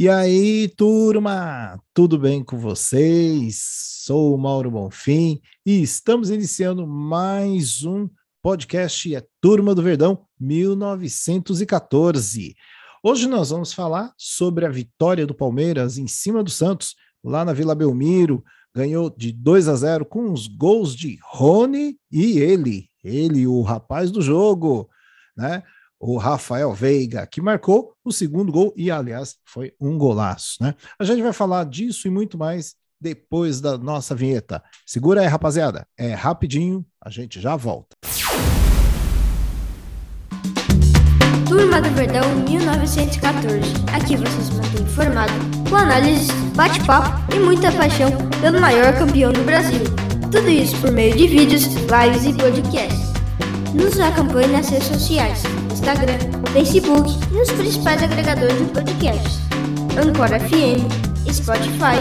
E 0.00 0.08
aí, 0.08 0.66
turma, 0.66 1.78
tudo 1.92 2.18
bem 2.18 2.42
com 2.42 2.56
vocês? 2.56 3.60
Sou 4.02 4.34
o 4.34 4.38
Mauro 4.38 4.70
Bonfim 4.70 5.42
e 5.66 5.82
estamos 5.82 6.30
iniciando 6.30 6.86
mais 6.86 7.84
um 7.84 8.08
podcast 8.42 9.14
é 9.14 9.22
Turma 9.42 9.74
do 9.74 9.82
Verdão 9.82 10.24
1914. 10.40 12.54
Hoje 13.02 13.28
nós 13.28 13.50
vamos 13.50 13.74
falar 13.74 14.14
sobre 14.16 14.64
a 14.64 14.70
vitória 14.70 15.26
do 15.26 15.34
Palmeiras 15.34 15.98
em 15.98 16.06
cima 16.06 16.42
do 16.42 16.48
Santos, 16.48 16.96
lá 17.22 17.44
na 17.44 17.52
Vila 17.52 17.74
Belmiro. 17.74 18.42
Ganhou 18.74 19.14
de 19.14 19.32
2 19.32 19.68
a 19.68 19.76
0 19.76 20.06
com 20.06 20.32
os 20.32 20.46
gols 20.46 20.96
de 20.96 21.18
Rony 21.22 21.98
e 22.10 22.38
ele, 22.38 22.88
ele, 23.04 23.46
o 23.46 23.60
rapaz 23.60 24.10
do 24.10 24.22
jogo, 24.22 24.88
né? 25.36 25.62
O 26.00 26.16
Rafael 26.16 26.72
Veiga, 26.72 27.26
que 27.26 27.42
marcou 27.42 27.92
o 28.02 28.10
segundo 28.10 28.50
gol 28.50 28.72
e, 28.74 28.90
aliás, 28.90 29.36
foi 29.44 29.74
um 29.78 29.98
golaço, 29.98 30.56
né? 30.60 30.74
A 30.98 31.04
gente 31.04 31.22
vai 31.22 31.32
falar 31.32 31.64
disso 31.64 32.08
e 32.08 32.10
muito 32.10 32.38
mais 32.38 32.74
depois 32.98 33.60
da 33.60 33.76
nossa 33.76 34.14
vinheta. 34.14 34.62
Segura 34.86 35.20
aí, 35.20 35.26
rapaziada. 35.26 35.86
É 35.98 36.14
rapidinho, 36.14 36.84
a 37.02 37.10
gente 37.10 37.40
já 37.40 37.54
volta. 37.54 37.96
Turma 41.46 41.82
do 41.82 41.90
Verdão 41.90 42.24
1914. 42.48 43.60
Aqui 43.92 44.16
você 44.16 44.42
se 44.42 44.52
mantém 44.52 44.82
informado 44.82 45.32
com 45.68 45.76
análises, 45.76 46.30
bate-papo 46.54 47.34
e 47.34 47.38
muita 47.38 47.72
paixão 47.72 48.10
pelo 48.40 48.60
maior 48.60 48.96
campeão 48.96 49.32
do 49.32 49.44
Brasil. 49.44 49.80
Tudo 50.30 50.48
isso 50.48 50.80
por 50.80 50.92
meio 50.92 51.16
de 51.16 51.26
vídeos, 51.26 51.64
lives 51.64 52.24
e 52.24 52.34
podcasts. 52.34 53.10
Nos 53.74 53.98
acompanhe 53.98 54.48
nas 54.48 54.68
redes 54.68 54.88
sociais 54.88 55.42
Instagram, 55.72 56.18
Facebook 56.52 57.10
e 57.30 57.34
nos 57.34 57.50
principais 57.52 58.02
agregadores 58.02 58.58
de 58.58 58.64
podcasts. 58.72 59.38
Anchor 59.96 60.28
FM, 60.28 60.84
Spotify 61.32 61.96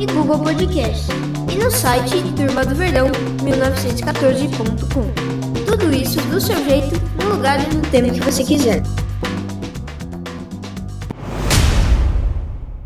e 0.00 0.06
Google 0.06 0.40
Podcasts. 0.40 1.06
E 1.52 1.56
no 1.56 1.70
site 1.70 2.22
Turma 2.36 2.64
do 2.64 2.74
Verdão 2.74 3.06
1914.com. 3.42 5.64
Tudo 5.64 5.94
isso 5.94 6.20
do 6.28 6.40
seu 6.40 6.56
jeito, 6.64 6.96
no 7.22 7.36
lugar 7.36 7.60
e 7.60 7.74
no 7.74 7.82
tempo 7.90 8.12
que 8.12 8.20
você 8.20 8.42
quiser. 8.44 8.82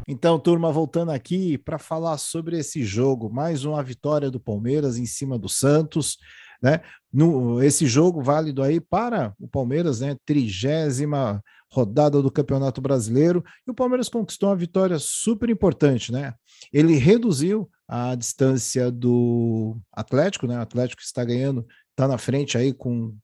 Então, 0.08 0.38
turma, 0.38 0.70
voltando 0.70 1.10
aqui 1.10 1.58
para 1.58 1.78
falar 1.78 2.16
sobre 2.18 2.58
esse 2.58 2.84
jogo, 2.84 3.28
mais 3.28 3.64
uma 3.64 3.82
vitória 3.82 4.30
do 4.30 4.38
Palmeiras 4.38 4.98
em 4.98 5.06
cima 5.06 5.36
do 5.38 5.48
Santos 5.48 6.18
né? 6.62 6.80
No, 7.12 7.62
esse 7.62 7.86
jogo 7.86 8.22
válido 8.22 8.62
aí 8.62 8.80
para 8.80 9.34
o 9.38 9.48
Palmeiras, 9.48 10.00
né? 10.00 10.16
Trigésima 10.24 11.42
rodada 11.70 12.22
do 12.22 12.30
Campeonato 12.30 12.80
Brasileiro, 12.80 13.44
e 13.66 13.70
o 13.70 13.74
Palmeiras 13.74 14.08
conquistou 14.08 14.48
uma 14.48 14.56
vitória 14.56 14.98
super 14.98 15.50
importante, 15.50 16.12
né? 16.12 16.34
Ele 16.72 16.96
reduziu 16.96 17.68
a 17.88 18.14
distância 18.14 18.90
do 18.90 19.76
Atlético, 19.92 20.46
né? 20.46 20.58
O 20.58 20.62
Atlético 20.62 21.02
está 21.02 21.24
ganhando, 21.24 21.66
está 21.90 22.08
na 22.08 22.18
frente 22.18 22.56
aí 22.56 22.72
com 22.72 23.14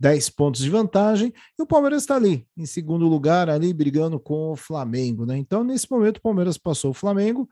10 0.00 0.30
pontos 0.30 0.60
de 0.60 0.70
vantagem, 0.70 1.32
e 1.58 1.62
o 1.62 1.66
Palmeiras 1.66 2.02
está 2.02 2.14
ali, 2.14 2.46
em 2.56 2.66
segundo 2.66 3.08
lugar, 3.08 3.50
ali 3.50 3.72
brigando 3.72 4.20
com 4.20 4.52
o 4.52 4.56
Flamengo, 4.56 5.26
né? 5.26 5.36
Então, 5.36 5.64
nesse 5.64 5.90
momento, 5.90 6.18
o 6.18 6.22
Palmeiras 6.22 6.56
passou 6.56 6.92
o 6.92 6.94
Flamengo, 6.94 7.48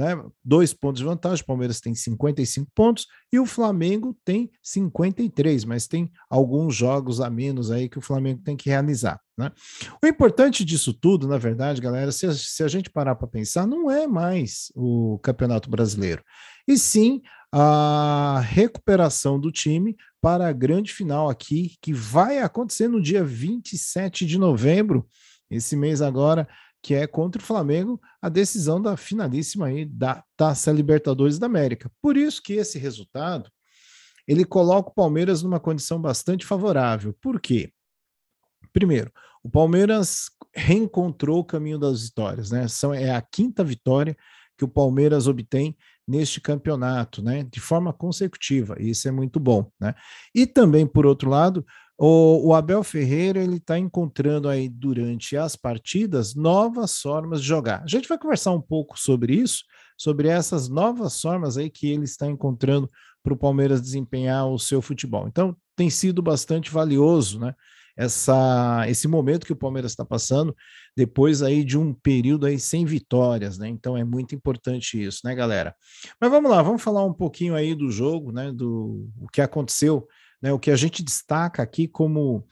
né? 0.00 0.18
Dois 0.42 0.72
pontos 0.72 1.00
de 1.00 1.04
vantagem, 1.04 1.42
o 1.42 1.46
Palmeiras 1.46 1.78
tem 1.78 1.94
55 1.94 2.70
pontos 2.74 3.06
e 3.30 3.38
o 3.38 3.44
Flamengo 3.44 4.16
tem 4.24 4.50
53, 4.62 5.66
mas 5.66 5.86
tem 5.86 6.10
alguns 6.30 6.74
jogos 6.74 7.20
a 7.20 7.28
menos 7.28 7.70
aí 7.70 7.86
que 7.86 7.98
o 7.98 8.02
Flamengo 8.02 8.40
tem 8.42 8.56
que 8.56 8.70
realizar. 8.70 9.20
Né? 9.36 9.52
O 10.02 10.06
importante 10.06 10.64
disso 10.64 10.94
tudo, 10.94 11.28
na 11.28 11.36
verdade, 11.36 11.82
galera, 11.82 12.10
se 12.12 12.24
a, 12.24 12.32
se 12.32 12.62
a 12.62 12.68
gente 12.68 12.88
parar 12.88 13.14
para 13.14 13.28
pensar, 13.28 13.66
não 13.66 13.90
é 13.90 14.06
mais 14.06 14.72
o 14.74 15.18
Campeonato 15.22 15.68
Brasileiro, 15.68 16.24
e 16.66 16.78
sim 16.78 17.20
a 17.52 18.40
recuperação 18.42 19.38
do 19.38 19.52
time 19.52 19.98
para 20.18 20.48
a 20.48 20.52
grande 20.52 20.94
final 20.94 21.28
aqui, 21.28 21.76
que 21.82 21.92
vai 21.92 22.38
acontecer 22.38 22.88
no 22.88 23.02
dia 23.02 23.22
27 23.22 24.24
de 24.24 24.38
novembro, 24.38 25.06
esse 25.50 25.76
mês 25.76 26.00
agora, 26.00 26.48
que 26.82 26.94
é 26.94 27.06
contra 27.06 27.40
o 27.40 27.44
Flamengo, 27.44 28.00
a 28.20 28.28
decisão 28.28 28.80
da 28.80 28.96
finalíssima 28.96 29.66
aí 29.66 29.84
da 29.84 30.24
Taça 30.36 30.72
Libertadores 30.72 31.38
da 31.38 31.46
América. 31.46 31.90
Por 32.00 32.16
isso 32.16 32.42
que 32.42 32.54
esse 32.54 32.78
resultado 32.78 33.50
ele 34.26 34.44
coloca 34.44 34.90
o 34.90 34.94
Palmeiras 34.94 35.42
numa 35.42 35.60
condição 35.60 36.00
bastante 36.00 36.46
favorável. 36.46 37.14
Por 37.20 37.40
quê? 37.40 37.72
Primeiro, 38.72 39.12
o 39.42 39.50
Palmeiras 39.50 40.26
reencontrou 40.54 41.40
o 41.40 41.44
caminho 41.44 41.78
das 41.78 42.02
vitórias, 42.02 42.50
né? 42.50 42.68
São, 42.68 42.92
é 42.94 43.10
a 43.10 43.20
quinta 43.20 43.64
vitória 43.64 44.16
que 44.56 44.64
o 44.64 44.68
Palmeiras 44.68 45.26
obtém 45.26 45.76
neste 46.06 46.40
campeonato, 46.40 47.22
né? 47.22 47.42
De 47.42 47.60
forma 47.60 47.92
consecutiva. 47.92 48.76
Isso 48.78 49.08
é 49.08 49.10
muito 49.10 49.40
bom, 49.40 49.70
né? 49.80 49.94
E 50.34 50.46
também, 50.46 50.86
por 50.86 51.06
outro 51.06 51.30
lado, 51.30 51.64
o, 52.02 52.48
o 52.48 52.54
Abel 52.54 52.82
Ferreira 52.82 53.42
ele 53.42 53.58
está 53.58 53.78
encontrando 53.78 54.48
aí 54.48 54.70
durante 54.70 55.36
as 55.36 55.54
partidas 55.54 56.34
novas 56.34 56.98
formas 56.98 57.42
de 57.42 57.46
jogar. 57.46 57.82
A 57.82 57.86
gente 57.86 58.08
vai 58.08 58.16
conversar 58.16 58.52
um 58.52 58.60
pouco 58.60 58.98
sobre 58.98 59.34
isso, 59.34 59.64
sobre 59.98 60.26
essas 60.26 60.66
novas 60.66 61.20
formas 61.20 61.58
aí 61.58 61.68
que 61.68 61.90
ele 61.90 62.04
está 62.04 62.26
encontrando 62.26 62.90
para 63.22 63.34
o 63.34 63.36
Palmeiras 63.36 63.82
desempenhar 63.82 64.48
o 64.48 64.58
seu 64.58 64.80
futebol. 64.80 65.28
Então 65.28 65.54
tem 65.76 65.90
sido 65.90 66.22
bastante 66.22 66.70
valioso, 66.70 67.38
né? 67.38 67.54
Essa, 67.94 68.86
esse 68.88 69.06
momento 69.06 69.44
que 69.44 69.52
o 69.52 69.56
Palmeiras 69.56 69.92
está 69.92 70.06
passando 70.06 70.56
depois 70.96 71.42
aí 71.42 71.62
de 71.62 71.76
um 71.76 71.92
período 71.92 72.46
aí 72.46 72.58
sem 72.58 72.86
vitórias, 72.86 73.58
né? 73.58 73.68
Então 73.68 73.94
é 73.94 74.04
muito 74.04 74.34
importante 74.34 75.02
isso, 75.02 75.20
né, 75.22 75.34
galera? 75.34 75.74
Mas 76.18 76.30
vamos 76.30 76.50
lá, 76.50 76.62
vamos 76.62 76.80
falar 76.80 77.04
um 77.04 77.12
pouquinho 77.12 77.54
aí 77.54 77.74
do 77.74 77.90
jogo, 77.90 78.32
né? 78.32 78.50
Do 78.50 79.06
o 79.20 79.28
que 79.28 79.42
aconteceu 79.42 80.08
né, 80.42 80.52
o 80.52 80.58
que 80.58 80.70
a 80.70 80.76
gente 80.76 81.02
destaca 81.02 81.62
aqui 81.62 81.86
como 81.86 82.46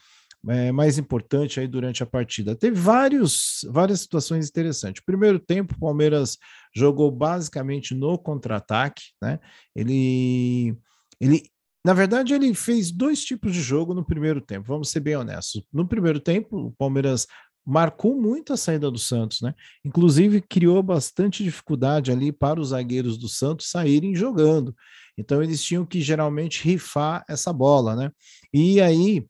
é, 0.46 0.70
mais 0.70 0.98
importante 0.98 1.58
aí 1.58 1.66
durante 1.66 2.02
a 2.02 2.06
partida. 2.06 2.54
Teve 2.54 2.78
vários, 2.78 3.66
várias 3.70 4.00
situações 4.00 4.48
interessantes. 4.48 5.02
Primeiro 5.04 5.38
tempo, 5.38 5.74
o 5.74 5.80
Palmeiras 5.80 6.38
jogou 6.74 7.10
basicamente 7.10 7.94
no 7.94 8.16
contra-ataque, 8.18 9.02
né? 9.20 9.40
Ele, 9.74 10.76
ele, 11.20 11.42
na 11.84 11.92
verdade, 11.92 12.34
ele 12.34 12.54
fez 12.54 12.92
dois 12.92 13.24
tipos 13.24 13.52
de 13.52 13.60
jogo 13.60 13.94
no 13.94 14.04
primeiro 14.04 14.40
tempo. 14.40 14.68
Vamos 14.68 14.90
ser 14.90 15.00
bem 15.00 15.16
honestos. 15.16 15.62
No 15.72 15.86
primeiro 15.86 16.20
tempo, 16.20 16.56
o 16.56 16.72
Palmeiras 16.72 17.26
marcou 17.66 18.18
muito 18.18 18.52
a 18.52 18.56
saída 18.56 18.90
do 18.90 18.98
Santos, 18.98 19.42
né? 19.42 19.54
Inclusive 19.84 20.40
criou 20.40 20.82
bastante 20.82 21.44
dificuldade 21.44 22.10
ali 22.10 22.32
para 22.32 22.58
os 22.58 22.68
zagueiros 22.68 23.18
do 23.18 23.28
Santos 23.28 23.70
saírem 23.70 24.14
jogando. 24.14 24.74
Então 25.18 25.42
eles 25.42 25.62
tinham 25.62 25.84
que 25.84 26.00
geralmente 26.00 26.62
rifar 26.62 27.24
essa 27.28 27.52
bola, 27.52 27.96
né? 27.96 28.10
E 28.54 28.80
aí 28.80 29.26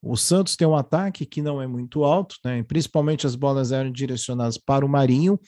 o 0.00 0.16
Santos 0.16 0.56
tem 0.56 0.66
um 0.66 0.76
ataque 0.76 1.26
que 1.26 1.42
não 1.42 1.60
é 1.60 1.66
muito 1.66 2.04
alto, 2.04 2.36
né? 2.44 2.62
Principalmente 2.62 3.26
as 3.26 3.34
bolas 3.34 3.72
eram 3.72 3.90
direcionadas 3.90 4.56
para 4.56 4.86
o 4.86 4.88
Marinho. 4.88 5.38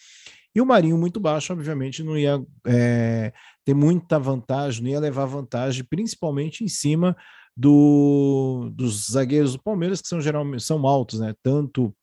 E 0.54 0.60
o 0.60 0.66
Marinho 0.66 0.96
muito 0.96 1.18
baixo, 1.18 1.52
obviamente, 1.52 2.02
não 2.02 2.16
ia 2.16 2.40
é, 2.66 3.32
ter 3.64 3.74
muita 3.74 4.18
vantagem, 4.18 4.82
não 4.82 4.90
ia 4.90 5.00
levar 5.00 5.26
vantagem, 5.26 5.84
principalmente 5.84 6.62
em 6.62 6.68
cima 6.68 7.16
do, 7.56 8.70
dos 8.72 9.10
zagueiros 9.10 9.52
do 9.52 9.62
Palmeiras, 9.62 10.00
que 10.00 10.08
são 10.08 10.20
geralmente 10.20 10.62
são 10.62 10.86
altos, 10.86 11.20
né? 11.20 11.34
Tanto 11.42 11.94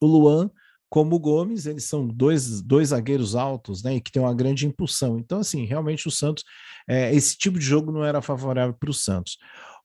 o 0.00 0.06
Luan 0.06 0.50
como 0.88 1.16
o 1.16 1.18
Gomes, 1.18 1.66
eles 1.66 1.84
são 1.84 2.06
dois, 2.06 2.62
dois 2.62 2.88
zagueiros 2.88 3.34
altos, 3.34 3.82
né, 3.82 3.96
e 3.96 4.00
que 4.00 4.10
tem 4.10 4.22
uma 4.22 4.34
grande 4.34 4.66
impulsão. 4.66 5.18
Então, 5.18 5.40
assim, 5.40 5.64
realmente 5.64 6.08
o 6.08 6.10
Santos, 6.10 6.44
é, 6.88 7.14
esse 7.14 7.36
tipo 7.36 7.58
de 7.58 7.64
jogo 7.64 7.92
não 7.92 8.04
era 8.04 8.22
favorável 8.22 8.74
para 8.74 8.90
o 8.90 8.94
Santos. 8.94 9.36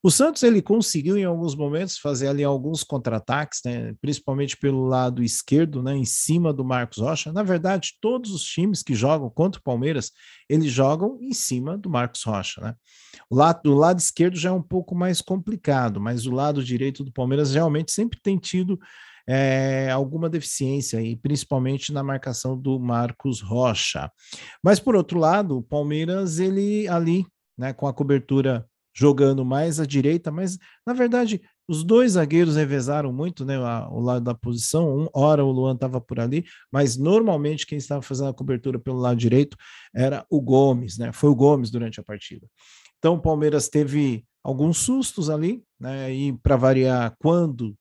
O 0.06 0.12
Santos 0.12 0.44
ele 0.44 0.62
conseguiu 0.62 1.18
em 1.18 1.24
alguns 1.24 1.56
momentos 1.56 1.98
fazer 1.98 2.28
ali 2.28 2.44
alguns 2.44 2.84
contra-ataques, 2.84 3.62
né, 3.64 3.94
principalmente 4.02 4.58
pelo 4.58 4.86
lado 4.86 5.24
esquerdo, 5.24 5.82
né, 5.82 5.96
em 5.96 6.04
cima 6.04 6.52
do 6.52 6.64
Marcos 6.64 6.98
Rocha. 6.98 7.32
Na 7.32 7.42
verdade, 7.42 7.94
todos 8.02 8.32
os 8.32 8.44
times 8.44 8.84
que 8.84 8.94
jogam 8.94 9.30
contra 9.30 9.62
o 9.62 9.64
Palmeiras, 9.64 10.12
eles 10.50 10.70
jogam 10.72 11.18
em 11.22 11.32
cima 11.32 11.78
do 11.78 11.90
Marcos 11.90 12.22
Rocha, 12.24 12.60
né? 12.60 12.76
O 13.30 13.36
lado, 13.38 13.62
do 13.64 13.74
lado 13.74 13.98
esquerdo 13.98 14.36
já 14.36 14.50
é 14.50 14.52
um 14.52 14.62
pouco 14.62 14.94
mais 14.94 15.22
complicado, 15.22 16.02
mas 16.02 16.26
o 16.26 16.32
lado 16.32 16.62
direito 16.62 17.02
do 17.02 17.12
Palmeiras 17.14 17.54
realmente 17.54 17.94
sempre 17.94 18.20
tem 18.22 18.38
tido 18.38 18.78
é, 19.28 19.90
alguma 19.92 20.30
deficiência, 20.30 21.02
e 21.02 21.16
principalmente 21.16 21.94
na 21.94 22.04
marcação 22.04 22.58
do 22.58 22.80
Marcos 22.80 23.42
Rocha. 23.42 24.12
Mas, 24.64 24.80
por 24.80 24.96
outro 24.96 25.20
lado, 25.20 25.58
o 25.58 25.64
Palmeiras, 25.64 26.40
ele 26.40 26.88
ali, 26.88 27.26
né, 27.58 27.74
com 27.74 27.88
a 27.88 27.94
cobertura 27.94 28.66
jogando 28.96 29.44
mais 29.44 29.80
à 29.80 29.86
direita, 29.86 30.32
mas 30.32 30.58
na 30.86 30.94
verdade 30.94 31.42
os 31.68 31.84
dois 31.84 32.12
zagueiros 32.12 32.56
revezaram 32.56 33.12
muito, 33.12 33.46
né, 33.46 33.58
o 33.58 34.00
lado 34.00 34.24
da 34.24 34.36
posição. 34.36 34.98
Um, 34.98 35.08
hora 35.14 35.44
o 35.44 35.52
Luan 35.52 35.74
estava 35.74 36.00
por 36.00 36.20
ali, 36.20 36.46
mas 36.72 36.98
normalmente 36.98 37.66
quem 37.66 37.78
estava 37.78 38.02
fazendo 38.02 38.30
a 38.30 38.34
cobertura 38.34 38.78
pelo 38.78 39.00
lado 39.00 39.18
direito 39.18 39.58
era 39.96 40.26
o 40.30 40.42
Gomes, 40.42 40.98
né? 40.98 41.12
Foi 41.12 41.30
o 41.30 41.36
Gomes 41.36 41.72
durante 41.72 42.00
a 42.00 42.04
partida. 42.04 42.46
Então 43.00 43.16
o 43.16 43.22
Palmeiras 43.22 43.70
teve 43.70 44.26
alguns 44.44 44.78
sustos 44.78 45.30
ali, 45.30 45.64
né? 45.80 46.14
E 46.14 46.34
para 46.34 46.58
variar, 46.58 47.16
quando 47.18 47.74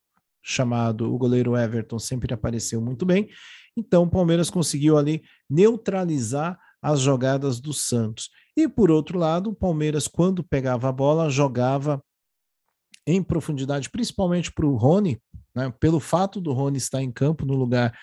chamado 0.42 1.12
o 1.12 1.18
goleiro 1.18 1.56
Everton 1.56 1.98
sempre 1.98 2.34
apareceu 2.34 2.80
muito 2.80 3.06
bem. 3.06 3.28
Então 3.76 4.02
o 4.02 4.10
Palmeiras 4.10 4.50
conseguiu 4.50 4.98
ali 4.98 5.22
neutralizar 5.48 6.58
as 6.82 7.00
jogadas 7.00 7.60
do 7.60 7.72
Santos. 7.72 8.30
E 8.56 8.68
por 8.68 8.90
outro 8.90 9.18
lado, 9.18 9.50
o 9.50 9.54
Palmeiras, 9.54 10.08
quando 10.08 10.42
pegava 10.42 10.88
a 10.88 10.92
bola, 10.92 11.30
jogava 11.30 12.02
em 13.06 13.22
profundidade, 13.22 13.88
principalmente 13.88 14.52
para 14.52 14.66
o 14.66 14.76
Rony, 14.76 15.20
né? 15.54 15.72
pelo 15.80 16.00
fato 16.00 16.40
do 16.40 16.52
Rony 16.52 16.78
estar 16.78 17.02
em 17.02 17.10
campo 17.10 17.46
no 17.46 17.54
lugar 17.54 17.96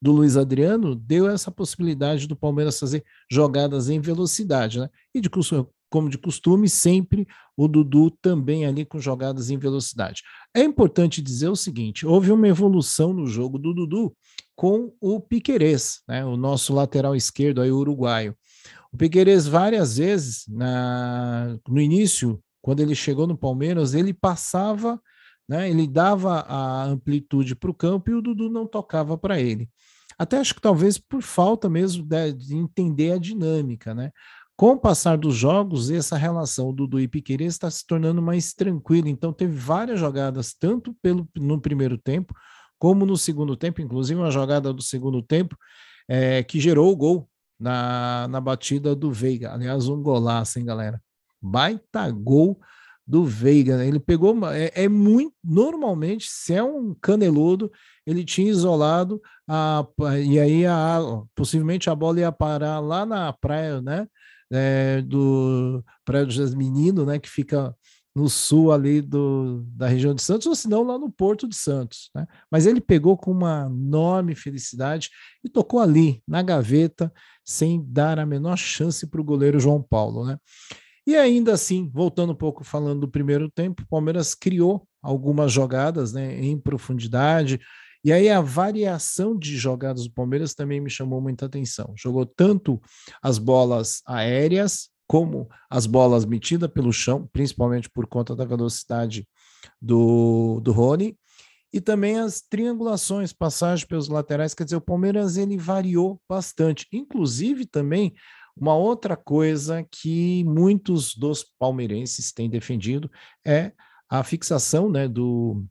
do 0.00 0.12
Luiz 0.12 0.36
Adriano, 0.36 0.96
deu 0.96 1.30
essa 1.30 1.50
possibilidade 1.50 2.26
do 2.26 2.34
Palmeiras 2.34 2.78
fazer 2.78 3.04
jogadas 3.30 3.88
em 3.88 4.00
velocidade. 4.00 4.80
Né? 4.80 4.88
E 5.14 5.20
de 5.20 5.30
como 5.92 6.08
de 6.08 6.16
costume, 6.16 6.70
sempre 6.70 7.28
o 7.54 7.68
Dudu 7.68 8.10
também 8.10 8.64
ali 8.64 8.82
com 8.82 8.98
jogadas 8.98 9.50
em 9.50 9.58
velocidade. 9.58 10.22
É 10.54 10.62
importante 10.62 11.20
dizer 11.20 11.48
o 11.48 11.56
seguinte: 11.56 12.06
houve 12.06 12.32
uma 12.32 12.48
evolução 12.48 13.12
no 13.12 13.26
jogo 13.26 13.58
do 13.58 13.74
Dudu 13.74 14.16
com 14.56 14.94
o 14.98 15.20
Piquerez, 15.20 16.00
né, 16.08 16.24
o 16.24 16.36
nosso 16.36 16.72
lateral 16.74 17.14
esquerdo 17.14 17.60
aí, 17.60 17.70
uruguaio. 17.70 18.34
O 18.90 18.96
Piquerez, 18.96 19.46
várias 19.46 19.98
vezes, 19.98 20.44
na, 20.48 21.58
no 21.68 21.80
início, 21.80 22.42
quando 22.62 22.80
ele 22.80 22.94
chegou 22.94 23.26
no 23.26 23.36
Palmeiras, 23.36 23.92
ele 23.92 24.14
passava, 24.14 25.00
né, 25.48 25.68
ele 25.68 25.86
dava 25.86 26.40
a 26.40 26.84
amplitude 26.84 27.54
para 27.54 27.70
o 27.70 27.74
campo 27.74 28.10
e 28.10 28.14
o 28.14 28.22
Dudu 28.22 28.48
não 28.48 28.66
tocava 28.66 29.18
para 29.18 29.38
ele. 29.38 29.68
Até 30.18 30.38
acho 30.38 30.54
que 30.54 30.60
talvez 30.60 30.98
por 30.98 31.22
falta 31.22 31.68
mesmo 31.68 32.04
de, 32.04 32.32
de 32.32 32.56
entender 32.56 33.12
a 33.12 33.18
dinâmica, 33.18 33.94
né? 33.94 34.12
Com 34.62 34.74
o 34.74 34.78
passar 34.78 35.18
dos 35.18 35.34
jogos, 35.34 35.90
essa 35.90 36.16
relação 36.16 36.68
do 36.68 36.86
Dudu 36.86 37.00
e 37.00 37.08
Piqueires 37.08 37.54
está 37.54 37.68
se 37.68 37.84
tornando 37.84 38.22
mais 38.22 38.54
tranquila. 38.54 39.08
Então, 39.08 39.32
teve 39.32 39.56
várias 39.56 39.98
jogadas, 39.98 40.54
tanto 40.54 40.94
pelo, 41.02 41.28
no 41.34 41.60
primeiro 41.60 41.98
tempo, 41.98 42.32
como 42.78 43.04
no 43.04 43.16
segundo 43.16 43.56
tempo, 43.56 43.80
inclusive 43.80 44.20
uma 44.20 44.30
jogada 44.30 44.72
do 44.72 44.80
segundo 44.80 45.20
tempo, 45.20 45.56
é, 46.08 46.44
que 46.44 46.60
gerou 46.60 46.92
o 46.92 46.96
gol 46.96 47.28
na, 47.58 48.28
na 48.28 48.40
batida 48.40 48.94
do 48.94 49.10
Veiga. 49.10 49.52
Aliás, 49.52 49.88
um 49.88 50.00
golaço, 50.00 50.60
hein, 50.60 50.64
galera? 50.64 51.02
Baita 51.42 52.08
gol 52.12 52.60
do 53.04 53.24
Veiga. 53.24 53.78
Né? 53.78 53.88
Ele 53.88 53.98
pegou. 53.98 54.48
É, 54.52 54.84
é, 54.84 54.88
muito. 54.88 55.34
Normalmente, 55.42 56.26
se 56.28 56.54
é 56.54 56.62
um 56.62 56.94
caneludo, 57.02 57.68
ele 58.06 58.24
tinha 58.24 58.48
isolado 58.48 59.20
a, 59.48 59.84
e 60.24 60.38
aí 60.38 60.64
a, 60.64 61.00
possivelmente 61.34 61.90
a 61.90 61.96
bola 61.96 62.20
ia 62.20 62.30
parar 62.30 62.78
lá 62.78 63.04
na 63.04 63.32
praia, 63.32 63.82
né? 63.82 64.06
É, 64.52 65.00
do 65.02 65.82
Praia 66.04 66.26
do 66.26 66.56
Menino, 66.56 67.04
né, 67.06 67.18
que 67.18 67.28
fica 67.28 67.74
no 68.14 68.28
sul 68.28 68.70
ali 68.72 69.00
do, 69.00 69.62
da 69.68 69.86
região 69.86 70.14
de 70.14 70.20
Santos, 70.20 70.46
ou 70.46 70.54
se 70.54 70.68
não 70.68 70.82
lá 70.82 70.98
no 70.98 71.10
Porto 71.10 71.48
de 71.48 71.56
Santos. 71.56 72.10
Né? 72.14 72.26
Mas 72.50 72.66
ele 72.66 72.80
pegou 72.80 73.16
com 73.16 73.30
uma 73.30 73.66
enorme 73.70 74.34
felicidade 74.34 75.08
e 75.42 75.48
tocou 75.48 75.80
ali, 75.80 76.22
na 76.28 76.42
gaveta, 76.42 77.10
sem 77.44 77.82
dar 77.88 78.18
a 78.18 78.26
menor 78.26 78.56
chance 78.56 79.06
para 79.06 79.20
o 79.20 79.24
goleiro 79.24 79.58
João 79.58 79.82
Paulo. 79.82 80.26
Né? 80.26 80.36
E 81.06 81.16
ainda 81.16 81.54
assim, 81.54 81.90
voltando 81.92 82.32
um 82.32 82.36
pouco 82.36 82.62
falando 82.62 83.00
do 83.00 83.08
primeiro 83.08 83.50
tempo, 83.50 83.82
o 83.82 83.88
Palmeiras 83.88 84.34
criou 84.34 84.86
algumas 85.02 85.50
jogadas 85.50 86.12
né, 86.12 86.38
em 86.40 86.58
profundidade, 86.58 87.58
e 88.04 88.12
aí 88.12 88.28
a 88.28 88.40
variação 88.40 89.36
de 89.38 89.56
jogadas 89.56 90.04
do 90.04 90.12
Palmeiras 90.12 90.54
também 90.54 90.80
me 90.80 90.90
chamou 90.90 91.20
muita 91.20 91.46
atenção. 91.46 91.92
Jogou 91.96 92.26
tanto 92.26 92.80
as 93.22 93.38
bolas 93.38 94.02
aéreas 94.06 94.90
como 95.06 95.48
as 95.70 95.86
bolas 95.86 96.24
metidas 96.24 96.70
pelo 96.70 96.92
chão, 96.92 97.28
principalmente 97.32 97.88
por 97.90 98.06
conta 98.06 98.34
da 98.34 98.44
velocidade 98.44 99.28
do, 99.80 100.58
do 100.60 100.72
Rony, 100.72 101.16
e 101.72 101.80
também 101.80 102.18
as 102.18 102.40
triangulações, 102.40 103.32
passagem 103.32 103.86
pelos 103.86 104.08
laterais, 104.08 104.54
quer 104.54 104.64
dizer, 104.64 104.76
o 104.76 104.80
Palmeiras 104.80 105.36
ele 105.36 105.56
variou 105.56 106.20
bastante, 106.28 106.86
inclusive 106.92 107.66
também 107.66 108.14
uma 108.56 108.74
outra 108.74 109.16
coisa 109.16 109.86
que 109.90 110.44
muitos 110.44 111.14
dos 111.14 111.44
palmeirenses 111.58 112.32
têm 112.32 112.50
defendido 112.50 113.10
é 113.46 113.72
a 114.08 114.22
fixação 114.22 114.90
né, 114.90 115.08
do, 115.08 115.64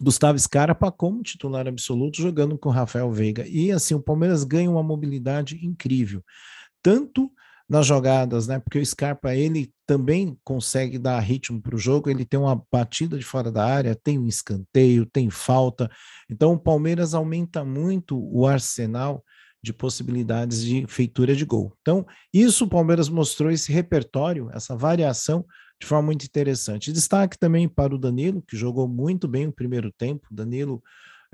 Gustavo 0.00 0.38
Scarpa 0.38 0.90
como 0.90 1.22
titular 1.22 1.68
absoluto, 1.68 2.22
jogando 2.22 2.58
com 2.58 2.70
Rafael 2.70 3.10
Veiga. 3.12 3.46
E 3.46 3.70
assim, 3.70 3.94
o 3.94 4.02
Palmeiras 4.02 4.44
ganha 4.44 4.70
uma 4.70 4.82
mobilidade 4.82 5.64
incrível, 5.64 6.22
tanto 6.82 7.30
nas 7.68 7.86
jogadas, 7.86 8.48
né? 8.48 8.58
Porque 8.58 8.78
o 8.78 8.84
Scarpa 8.84 9.34
ele 9.34 9.72
também 9.86 10.36
consegue 10.42 10.98
dar 10.98 11.20
ritmo 11.20 11.62
para 11.62 11.76
o 11.76 11.78
jogo, 11.78 12.10
ele 12.10 12.24
tem 12.24 12.40
uma 12.40 12.60
batida 12.72 13.16
de 13.16 13.24
fora 13.24 13.52
da 13.52 13.64
área, 13.64 13.94
tem 13.94 14.18
um 14.18 14.26
escanteio, 14.26 15.06
tem 15.06 15.30
falta. 15.30 15.88
Então 16.28 16.54
o 16.54 16.58
Palmeiras 16.58 17.14
aumenta 17.14 17.64
muito 17.64 18.18
o 18.18 18.46
arsenal 18.46 19.22
de 19.62 19.72
possibilidades 19.72 20.64
de 20.64 20.86
feitura 20.88 21.36
de 21.36 21.44
gol. 21.44 21.72
Então, 21.80 22.06
isso 22.32 22.64
o 22.64 22.68
Palmeiras 22.68 23.08
mostrou 23.08 23.50
esse 23.50 23.70
repertório, 23.70 24.50
essa 24.52 24.74
variação 24.74 25.44
de 25.80 25.86
forma 25.86 26.06
muito 26.06 26.24
interessante. 26.24 26.92
Destaque 26.92 27.38
também 27.38 27.66
para 27.66 27.94
o 27.94 27.98
Danilo, 27.98 28.42
que 28.42 28.56
jogou 28.56 28.86
muito 28.86 29.26
bem 29.26 29.46
o 29.46 29.52
primeiro 29.52 29.90
tempo. 29.90 30.28
Danilo 30.30 30.82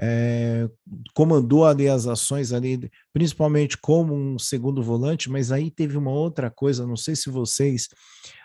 é, 0.01 0.69
comandou 1.15 1.67
ali 1.67 1.89
as 1.89 2.07
ações 2.07 2.53
ali, 2.53 2.91
principalmente 3.13 3.77
como 3.77 4.15
um 4.15 4.39
segundo 4.39 4.83
volante, 4.83 5.29
mas 5.29 5.51
aí 5.51 5.71
teve 5.71 5.97
uma 5.97 6.13
outra 6.13 6.51
coisa, 6.51 6.87
não 6.87 6.97
sei 6.97 7.17
se 7.17 7.29
vocês 7.29 7.89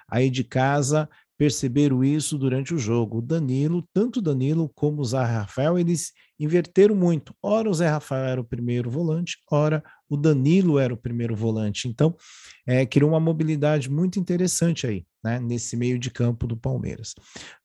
aí 0.09 0.30
de 0.30 0.44
casa 0.44 1.07
perceberam 1.41 2.03
isso 2.03 2.38
durante 2.38 2.71
o 2.71 2.77
jogo. 2.77 3.17
O 3.17 3.21
Danilo, 3.21 3.83
tanto 3.91 4.19
o 4.19 4.21
Danilo 4.21 4.69
como 4.75 5.01
o 5.01 5.03
Zé 5.03 5.23
Rafael, 5.23 5.79
eles 5.79 6.11
inverteram 6.39 6.93
muito. 6.93 7.33
Ora 7.41 7.67
o 7.67 7.73
Zé 7.73 7.88
Rafael 7.88 8.25
era 8.25 8.41
o 8.41 8.43
primeiro 8.43 8.91
volante, 8.91 9.39
ora 9.51 9.83
o 10.07 10.15
Danilo 10.15 10.77
era 10.77 10.93
o 10.93 10.97
primeiro 10.97 11.35
volante. 11.35 11.88
Então, 11.88 12.15
é, 12.63 12.85
criou 12.85 13.09
uma 13.09 13.19
mobilidade 13.19 13.89
muito 13.89 14.19
interessante 14.19 14.85
aí, 14.85 15.03
né, 15.23 15.39
nesse 15.39 15.75
meio 15.75 15.97
de 15.97 16.11
campo 16.11 16.45
do 16.45 16.55
Palmeiras. 16.55 17.15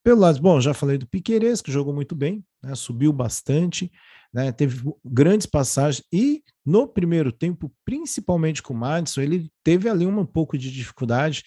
Pelo 0.03 0.21
lado, 0.21 0.41
bom, 0.41 0.59
já 0.59 0.73
falei 0.73 0.97
do 0.97 1.07
Piqueires, 1.07 1.61
que 1.61 1.71
jogou 1.71 1.93
muito 1.93 2.15
bem, 2.15 2.43
né, 2.63 2.75
subiu 2.75 3.13
bastante, 3.13 3.93
né, 4.33 4.53
teve 4.53 4.91
grandes 5.05 5.47
passagens 5.47 6.03
e 6.11 6.43
no 6.65 6.89
primeiro 6.89 7.31
tempo, 7.31 7.71
principalmente 7.85 8.63
com 8.63 8.73
o 8.73 8.79
Madison, 8.79 9.21
ele 9.21 9.51
teve 9.63 9.87
ali 9.87 10.07
um 10.07 10.25
pouco 10.25 10.57
de 10.57 10.73
dificuldade, 10.73 11.45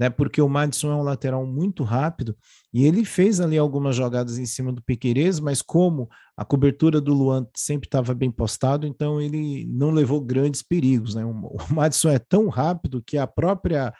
né? 0.00 0.08
Porque 0.08 0.40
o 0.40 0.48
Madison 0.48 0.90
é 0.90 0.94
um 0.94 1.02
lateral 1.02 1.44
muito 1.46 1.84
rápido 1.84 2.34
e 2.72 2.86
ele 2.86 3.04
fez 3.04 3.38
ali 3.38 3.58
algumas 3.58 3.94
jogadas 3.94 4.38
em 4.38 4.46
cima 4.46 4.72
do 4.72 4.82
Piqueires, 4.82 5.38
mas 5.38 5.60
como 5.60 6.08
a 6.34 6.42
cobertura 6.42 7.02
do 7.02 7.12
Luan 7.12 7.46
sempre 7.54 7.86
estava 7.86 8.14
bem 8.14 8.30
postado, 8.30 8.86
então 8.86 9.20
ele 9.20 9.66
não 9.66 9.90
levou 9.90 10.18
grandes 10.18 10.62
perigos, 10.62 11.14
né? 11.14 11.22
O, 11.22 11.54
Madison 11.70 12.08
é 12.08 12.18
tão 12.18 12.48
rápido 12.48 13.02
que 13.06 13.18
a 13.18 13.26
própria 13.26 13.92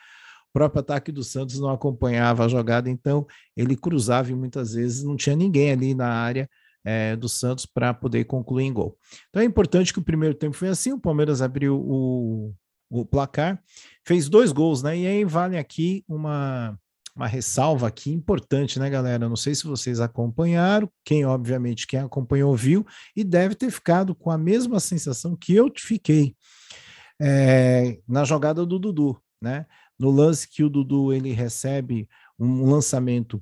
o 0.49 0.53
próprio 0.53 0.81
ataque 0.81 1.13
do 1.13 1.23
Santos 1.23 1.59
não 1.59 1.69
acompanhava 1.69 2.43
a 2.43 2.47
jogada, 2.47 2.89
então 2.89 3.25
ele 3.55 3.77
cruzava 3.77 4.31
e 4.31 4.35
muitas 4.35 4.73
vezes 4.73 5.03
não 5.03 5.15
tinha 5.15 5.35
ninguém 5.35 5.71
ali 5.71 5.93
na 5.93 6.09
área 6.09 6.49
é, 6.83 7.15
do 7.15 7.29
Santos 7.29 7.65
para 7.65 7.93
poder 7.93 8.25
concluir 8.25 8.65
em 8.65 8.73
gol. 8.73 8.97
Então 9.29 9.41
é 9.41 9.45
importante 9.45 9.93
que 9.93 9.99
o 9.99 10.03
primeiro 10.03 10.35
tempo 10.35 10.57
foi 10.57 10.67
assim, 10.67 10.91
o 10.91 10.99
Palmeiras 10.99 11.41
abriu 11.41 11.79
o, 11.79 12.53
o 12.91 13.05
placar, 13.05 13.63
fez 14.03 14.27
dois 14.27 14.51
gols, 14.51 14.83
né? 14.83 14.97
E 14.97 15.07
aí 15.07 15.23
vale 15.23 15.57
aqui 15.57 16.03
uma, 16.05 16.77
uma 17.15 17.25
ressalva 17.25 17.87
aqui 17.87 18.11
importante, 18.11 18.77
né, 18.77 18.89
galera? 18.89 19.29
Não 19.29 19.37
sei 19.37 19.55
se 19.55 19.63
vocês 19.63 20.01
acompanharam, 20.01 20.91
quem 21.05 21.25
obviamente 21.25 21.87
quem 21.87 22.01
acompanhou 22.01 22.53
viu 22.53 22.85
e 23.15 23.23
deve 23.23 23.55
ter 23.55 23.71
ficado 23.71 24.13
com 24.13 24.29
a 24.29 24.37
mesma 24.37 24.77
sensação 24.81 25.37
que 25.37 25.55
eu 25.55 25.71
fiquei 25.73 26.35
é, 27.19 27.97
na 28.05 28.25
jogada 28.25 28.65
do 28.65 28.77
Dudu, 28.77 29.17
né? 29.41 29.65
No 29.97 30.11
lance 30.11 30.47
que 30.47 30.63
o 30.63 30.69
Dudu 30.69 31.13
ele 31.13 31.31
recebe 31.31 32.09
um 32.37 32.69
lançamento 32.69 33.41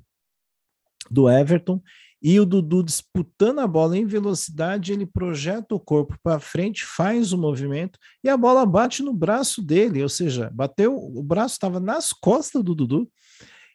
do 1.10 1.28
Everton 1.28 1.82
e 2.22 2.38
o 2.38 2.44
Dudu 2.44 2.82
disputando 2.82 3.60
a 3.60 3.66
bola 3.66 3.96
em 3.96 4.04
velocidade, 4.04 4.92
ele 4.92 5.06
projeta 5.06 5.74
o 5.74 5.80
corpo 5.80 6.16
para 6.22 6.38
frente, 6.38 6.84
faz 6.84 7.32
o 7.32 7.38
movimento 7.38 7.98
e 8.22 8.28
a 8.28 8.36
bola 8.36 8.66
bate 8.66 9.02
no 9.02 9.12
braço 9.12 9.62
dele, 9.62 10.02
ou 10.02 10.08
seja, 10.08 10.50
bateu, 10.52 10.96
o 10.96 11.22
braço 11.22 11.54
estava 11.54 11.80
nas 11.80 12.12
costas 12.12 12.62
do 12.62 12.74
Dudu 12.74 13.10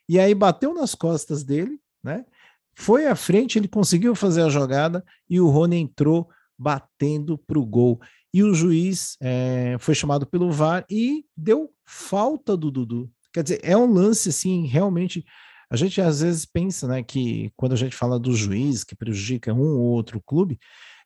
e 0.08 0.20
aí 0.20 0.34
bateu 0.34 0.72
nas 0.72 0.94
costas 0.94 1.42
dele, 1.42 1.78
né? 2.02 2.24
Foi 2.78 3.06
à 3.06 3.16
frente, 3.16 3.58
ele 3.58 3.66
conseguiu 3.66 4.14
fazer 4.14 4.42
a 4.42 4.50
jogada 4.50 5.04
e 5.28 5.40
o 5.40 5.48
Rony 5.48 5.78
entrou 5.78 6.28
batendo 6.58 7.38
para 7.38 7.58
o 7.58 7.64
gol. 7.64 7.98
E 8.32 8.42
o 8.42 8.52
juiz 8.52 9.16
é, 9.20 9.76
foi 9.78 9.94
chamado 9.94 10.26
pelo 10.26 10.52
VAR 10.52 10.84
e 10.90 11.24
deu 11.34 11.72
falta 11.86 12.54
do 12.54 12.70
Dudu. 12.70 13.10
Quer 13.32 13.42
dizer, 13.42 13.60
é 13.62 13.76
um 13.76 13.90
lance 13.90 14.28
assim 14.28 14.66
realmente 14.66 15.24
a 15.70 15.76
gente 15.76 16.00
às 16.00 16.20
vezes 16.20 16.46
pensa, 16.46 16.86
né, 16.86 17.02
que 17.02 17.50
quando 17.56 17.72
a 17.72 17.76
gente 17.76 17.96
fala 17.96 18.18
do 18.18 18.32
juiz 18.32 18.84
que 18.84 18.94
prejudica 18.94 19.52
um 19.52 19.78
ou 19.78 19.82
outro 19.82 20.20
clube, 20.24 20.58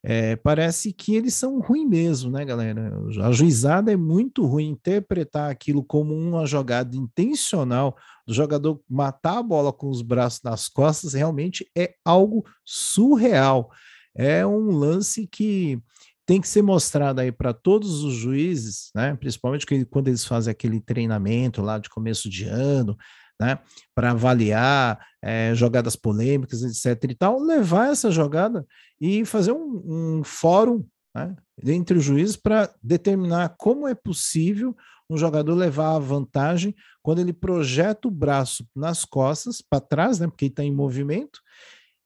é, 0.03 0.35
parece 0.37 0.93
que 0.93 1.15
eles 1.15 1.35
são 1.35 1.61
ruins 1.61 1.89
mesmo, 1.89 2.31
né, 2.31 2.43
galera? 2.45 2.91
A 3.23 3.33
juizada 3.33 3.93
é 3.93 3.97
muito 3.97 4.47
ruim 4.47 4.69
interpretar 4.69 5.51
aquilo 5.51 5.85
como 5.85 6.15
uma 6.15 6.47
jogada 6.47 6.97
intencional 6.97 7.97
do 8.27 8.33
jogador 8.33 8.81
matar 8.89 9.39
a 9.39 9.43
bola 9.43 9.73
com 9.73 9.91
os 9.91 10.01
braços 10.01 10.41
nas 10.43 10.69
costas, 10.69 11.13
realmente 11.13 11.71
é 11.77 11.95
algo 12.05 12.45
surreal. 12.65 13.71
É 14.15 14.45
um 14.47 14.71
lance 14.71 15.27
que 15.27 15.79
tem 16.25 16.41
que 16.41 16.49
ser 16.49 16.63
mostrado 16.63 17.21
aí 17.21 17.31
para 17.31 17.53
todos 17.53 18.03
os 18.03 18.15
juízes, 18.15 18.91
né? 18.95 19.15
Principalmente 19.17 19.67
quando 19.91 20.09
eles 20.09 20.25
fazem 20.25 20.51
aquele 20.51 20.81
treinamento 20.81 21.61
lá 21.61 21.79
de 21.79 21.91
começo 21.91 22.31
de 22.31 22.45
ano, 22.45 22.97
né? 23.41 23.59
Para 23.95 24.11
avaliar 24.11 25.01
é, 25.23 25.55
jogadas 25.55 25.97
polêmicas, 25.97 26.63
etc. 26.63 27.11
e 27.11 27.15
tal, 27.15 27.41
levar 27.41 27.91
essa 27.91 28.11
jogada 28.11 28.67
e 29.01 29.25
fazer 29.25 29.53
um, 29.53 30.19
um 30.19 30.25
fórum 30.25 30.85
né, 31.15 31.35
entre 31.65 31.99
os 31.99 32.05
juízes 32.05 32.37
para 32.37 32.73
determinar 32.83 33.55
como 33.59 33.89
é 33.89 33.95
possível 33.95 34.77
um 35.09 35.17
jogador 35.17 35.55
levar 35.55 35.97
a 35.97 35.99
vantagem 35.99 36.75
quando 37.03 37.21
ele 37.21 37.33
projeta 37.33 38.07
o 38.07 38.11
braço 38.11 38.65
nas 38.77 39.05
costas, 39.05 39.61
para 39.61 39.81
trás, 39.81 40.21
né, 40.21 40.27
porque 40.27 40.47
está 40.47 40.63
em 40.63 40.73
movimento, 40.73 41.41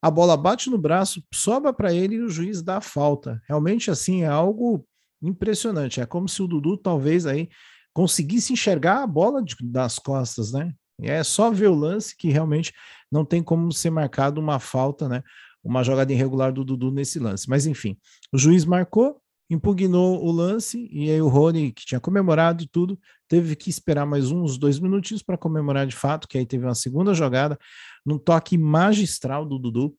a 0.01 0.11
bola 0.11 0.37
bate 0.37 0.71
no 0.71 0.79
braço, 0.79 1.23
sobra 1.33 1.73
para 1.73 1.93
ele 1.93 2.17
e 2.17 2.23
o 2.23 2.29
juiz 2.29 2.63
dá 2.63 2.77
a 2.77 2.81
falta. 2.81 3.43
Realmente, 3.49 3.91
assim, 3.91 4.23
é 4.23 4.27
algo 4.27 4.87
impressionante. 5.23 6.01
É 6.01 6.07
como 6.07 6.29
se 6.29 6.43
o 6.43 6.47
Dudu 6.47 6.77
talvez 6.77 7.27
aí 7.27 7.49
conseguisse 7.95 8.53
enxergar 8.53 9.03
a 9.03 9.07
bola 9.07 9.43
de, 9.43 9.57
das 9.63 9.99
costas, 9.99 10.53
né? 10.53 10.75
É 11.01 11.23
só 11.25 11.51
ver 11.51 11.69
o 11.69 11.75
lance 11.75 12.17
que 12.17 12.31
realmente 12.31 12.73
não 13.11 13.25
tem 13.25 13.43
como 13.43 13.73
ser 13.73 13.91
marcado 13.91 14.41
uma 14.41 14.59
falta, 14.59 15.09
né? 15.09 15.23
Uma 15.63 15.83
jogada 15.83 16.13
irregular 16.13 16.53
do 16.53 16.65
Dudu 16.65 16.91
nesse 16.91 17.19
lance. 17.19 17.49
Mas 17.49 17.67
enfim, 17.67 17.97
o 18.33 18.39
juiz 18.39 18.65
marcou, 18.65 19.21
impugnou 19.49 20.25
o 20.25 20.31
lance 20.31 20.89
e 20.91 21.11
aí 21.11 21.21
o 21.21 21.29
Rony, 21.29 21.73
que 21.73 21.85
tinha 21.85 22.01
comemorado 22.01 22.63
e 22.63 22.69
tudo, 22.69 22.99
teve 23.29 23.57
que 23.57 23.71
esperar 23.71 24.07
mais 24.07 24.31
uns 24.31 24.59
dois 24.59 24.79
minutinhos 24.79 25.23
para 25.23 25.39
comemorar 25.39 25.87
de 25.87 25.95
fato, 25.95 26.29
que 26.29 26.39
aí 26.39 26.47
teve 26.47 26.65
uma 26.65 26.75
segunda 26.75 27.15
jogada, 27.15 27.59
num 28.05 28.19
toque 28.19 28.57
magistral 28.59 29.45
do 29.47 29.59
Dudu. 29.59 29.95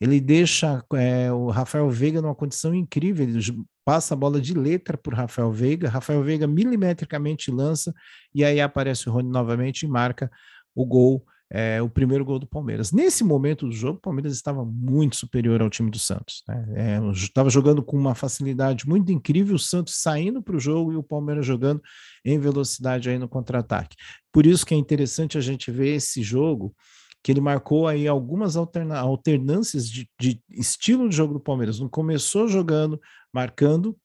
Ele 0.00 0.20
deixa 0.20 0.84
é, 0.94 1.32
o 1.32 1.50
Rafael 1.50 1.88
Veiga 1.88 2.20
numa 2.20 2.34
condição 2.34 2.74
incrível, 2.74 3.26
ele 3.26 3.40
passa 3.84 4.14
a 4.14 4.16
bola 4.16 4.40
de 4.40 4.54
letra 4.54 4.96
por 4.96 5.14
Rafael 5.14 5.52
Veiga, 5.52 5.88
Rafael 5.88 6.22
Veiga 6.22 6.46
milimetricamente 6.46 7.50
lança, 7.50 7.94
e 8.34 8.44
aí 8.44 8.60
aparece 8.60 9.08
o 9.08 9.12
Rony 9.12 9.28
novamente 9.28 9.84
e 9.84 9.88
marca 9.88 10.30
o 10.74 10.84
gol 10.84 11.24
é, 11.50 11.80
o 11.80 11.88
primeiro 11.88 12.24
gol 12.24 12.38
do 12.40 12.48
Palmeiras. 12.48 12.90
Nesse 12.90 13.22
momento 13.22 13.66
do 13.66 13.72
jogo, 13.72 13.98
o 13.98 14.00
Palmeiras 14.00 14.32
estava 14.32 14.64
muito 14.64 15.14
superior 15.14 15.62
ao 15.62 15.70
time 15.70 15.88
do 15.88 15.98
Santos. 16.00 16.42
Né? 16.48 16.66
É, 16.74 17.10
estava 17.12 17.48
jogando 17.48 17.80
com 17.80 17.96
uma 17.96 18.14
facilidade 18.14 18.88
muito 18.88 19.12
incrível, 19.12 19.54
o 19.54 19.58
Santos 19.58 20.00
saindo 20.02 20.42
para 20.42 20.56
o 20.56 20.60
jogo 20.60 20.92
e 20.92 20.96
o 20.96 21.02
Palmeiras 21.02 21.46
jogando 21.46 21.80
em 22.24 22.38
velocidade 22.40 23.08
aí 23.08 23.18
no 23.18 23.28
contra-ataque. 23.28 23.96
Por 24.32 24.46
isso 24.46 24.66
que 24.66 24.74
é 24.74 24.76
interessante 24.76 25.38
a 25.38 25.40
gente 25.40 25.70
ver 25.70 25.94
esse 25.94 26.22
jogo 26.22 26.74
que 27.22 27.32
ele 27.32 27.40
marcou 27.40 27.86
aí 27.86 28.06
algumas 28.06 28.56
alterna 28.56 28.98
alternâncias 28.98 29.88
de, 29.88 30.06
de 30.20 30.42
estilo 30.50 31.08
de 31.08 31.16
jogo 31.16 31.34
do 31.34 31.40
Palmeiras. 31.40 31.78
Não 31.78 31.88
começou 31.88 32.48
jogando, 32.48 33.00
marcando, 33.34 33.98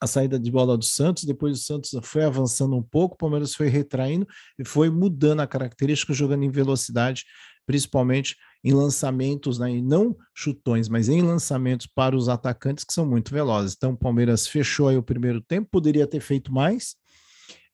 a 0.00 0.06
saída 0.06 0.38
de 0.38 0.50
bola 0.50 0.76
do 0.76 0.84
Santos, 0.84 1.24
depois 1.24 1.58
o 1.58 1.62
Santos 1.62 1.90
foi 2.02 2.24
avançando 2.24 2.76
um 2.76 2.82
pouco, 2.82 3.14
o 3.14 3.18
Palmeiras 3.18 3.54
foi 3.54 3.68
retraindo 3.68 4.26
e 4.58 4.64
foi 4.64 4.90
mudando 4.90 5.40
a 5.40 5.46
característica, 5.46 6.12
jogando 6.12 6.42
em 6.42 6.50
velocidade, 6.50 7.24
principalmente 7.64 8.36
em 8.62 8.72
lançamentos, 8.72 9.58
né, 9.58 9.70
e 9.70 9.80
não 9.80 10.16
chutões, 10.34 10.88
mas 10.88 11.08
em 11.08 11.22
lançamentos 11.22 11.86
para 11.86 12.16
os 12.16 12.28
atacantes 12.28 12.84
que 12.84 12.92
são 12.92 13.06
muito 13.06 13.32
velozes. 13.32 13.74
Então 13.76 13.92
o 13.92 13.96
Palmeiras 13.96 14.46
fechou 14.46 14.88
aí 14.88 14.96
o 14.96 15.02
primeiro 15.02 15.40
tempo, 15.40 15.68
poderia 15.70 16.06
ter 16.06 16.20
feito 16.20 16.52
mais, 16.52 16.96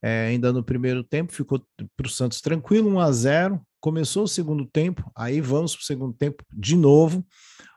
é, 0.03 0.29
ainda 0.29 0.53
no 0.53 0.63
primeiro 0.63 1.03
tempo, 1.03 1.33
ficou 1.33 1.61
para 1.97 2.07
o 2.07 2.11
Santos 2.11 2.41
tranquilo, 2.41 2.91
1 2.91 3.01
a 3.01 3.13
0 3.13 3.61
começou 3.81 4.25
o 4.25 4.29
segundo 4.29 4.67
tempo, 4.67 5.11
aí 5.17 5.41
vamos 5.41 5.75
para 5.75 5.83
o 5.83 5.87
segundo 5.87 6.15
tempo 6.15 6.45
de 6.53 6.77
novo, 6.77 7.27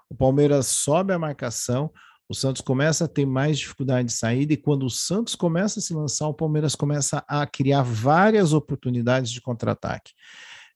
o 0.09 0.15
Palmeiras 0.15 0.67
sobe 0.67 1.13
a 1.13 1.17
marcação, 1.17 1.91
o 2.33 2.35
Santos 2.35 2.61
começa 2.61 3.05
a 3.05 3.07
ter 3.07 3.25
mais 3.25 3.59
dificuldade 3.59 4.07
de 4.07 4.13
saída 4.13 4.53
e 4.53 4.57
quando 4.57 4.87
o 4.87 4.89
Santos 4.89 5.35
começa 5.35 5.79
a 5.79 5.81
se 5.81 5.93
lançar, 5.93 6.27
o 6.27 6.33
Palmeiras 6.33 6.73
começa 6.75 7.23
a 7.27 7.45
criar 7.45 7.83
várias 7.83 8.53
oportunidades 8.53 9.31
de 9.31 9.39
contra-ataque. 9.39 10.13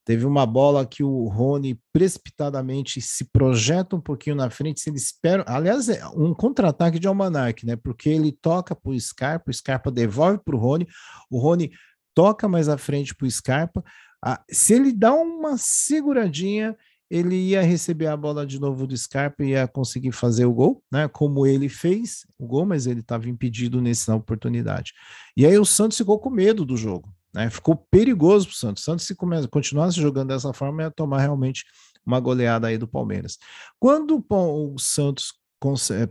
Teve 0.06 0.24
uma 0.26 0.46
bola 0.46 0.86
que 0.86 1.04
o 1.04 1.28
Rony 1.28 1.82
precipitadamente 1.92 3.02
se 3.02 3.26
projeta 3.26 3.96
um 3.96 4.00
pouquinho 4.00 4.36
na 4.36 4.50
frente, 4.52 4.80
se 4.80 4.90
ele 4.90 4.98
espera, 4.98 5.44
aliás, 5.48 5.90
é 5.90 6.08
um 6.10 6.34
contra-ataque 6.34 7.00
de 7.00 7.08
Almanac, 7.08 7.66
né? 7.66 7.76
Porque 7.76 8.08
ele 8.08 8.32
toca 8.32 8.76
para 8.76 8.92
o 8.92 9.00
Scarpa, 9.00 9.50
o 9.50 9.54
Scarpa 9.54 9.92
devolve 9.92 10.40
para 10.46 10.56
o 10.56 10.60
Rony, 10.60 10.88
o 11.30 11.40
Rony 11.40 11.72
toca 12.14 12.48
mais 12.48 12.70
à 12.70 12.78
frente 12.78 13.16
para 13.16 13.26
o 13.26 13.32
Scarpa. 13.32 13.84
Ah, 14.24 14.42
se 14.50 14.76
ele 14.76 14.94
dá 14.94 15.14
uma 15.14 15.58
seguradinha, 15.58 16.78
ele 17.10 17.36
ia 17.36 17.62
receber 17.62 18.08
a 18.08 18.18
bola 18.18 18.46
de 18.46 18.60
novo 18.60 18.86
do 18.86 18.96
Scarpa 18.96 19.44
e 19.44 19.50
ia 19.50 19.68
conseguir 19.68 20.12
fazer 20.12 20.46
o 20.46 20.54
gol, 20.54 20.84
né? 20.92 21.08
Como 21.08 21.46
ele 21.46 21.70
fez 21.70 22.26
o 22.38 22.46
gol, 22.46 22.66
mas 22.66 22.86
ele 22.86 23.00
estava 23.00 23.30
impedido 23.30 23.82
nessa 23.82 24.16
oportunidade. 24.16 24.92
E 25.36 25.46
aí 25.46 25.58
o 25.58 25.66
Santos 25.66 25.98
ficou 25.98 26.20
com 26.20 26.30
medo 26.30 26.66
do 26.66 26.76
jogo, 26.76 27.14
né? 27.34 27.50
Ficou 27.50 27.76
perigoso 27.76 28.48
para 28.48 28.54
o 28.54 28.58
Santos. 28.58 28.84
O 28.84 28.86
Santos 28.86 29.06
se 29.06 29.16
começa, 29.16 29.48
continuasse 29.48 30.02
jogando 30.02 30.30
dessa 30.30 30.52
forma 30.52 30.84
ia 30.84 30.92
tomar 30.92 31.20
realmente 31.22 31.64
uma 32.06 32.20
goleada 32.20 32.68
aí 32.68 32.78
do 32.78 32.88
Palmeiras. 32.88 33.38
Quando 33.80 34.26
o 34.30 34.78
Santos 34.78 35.34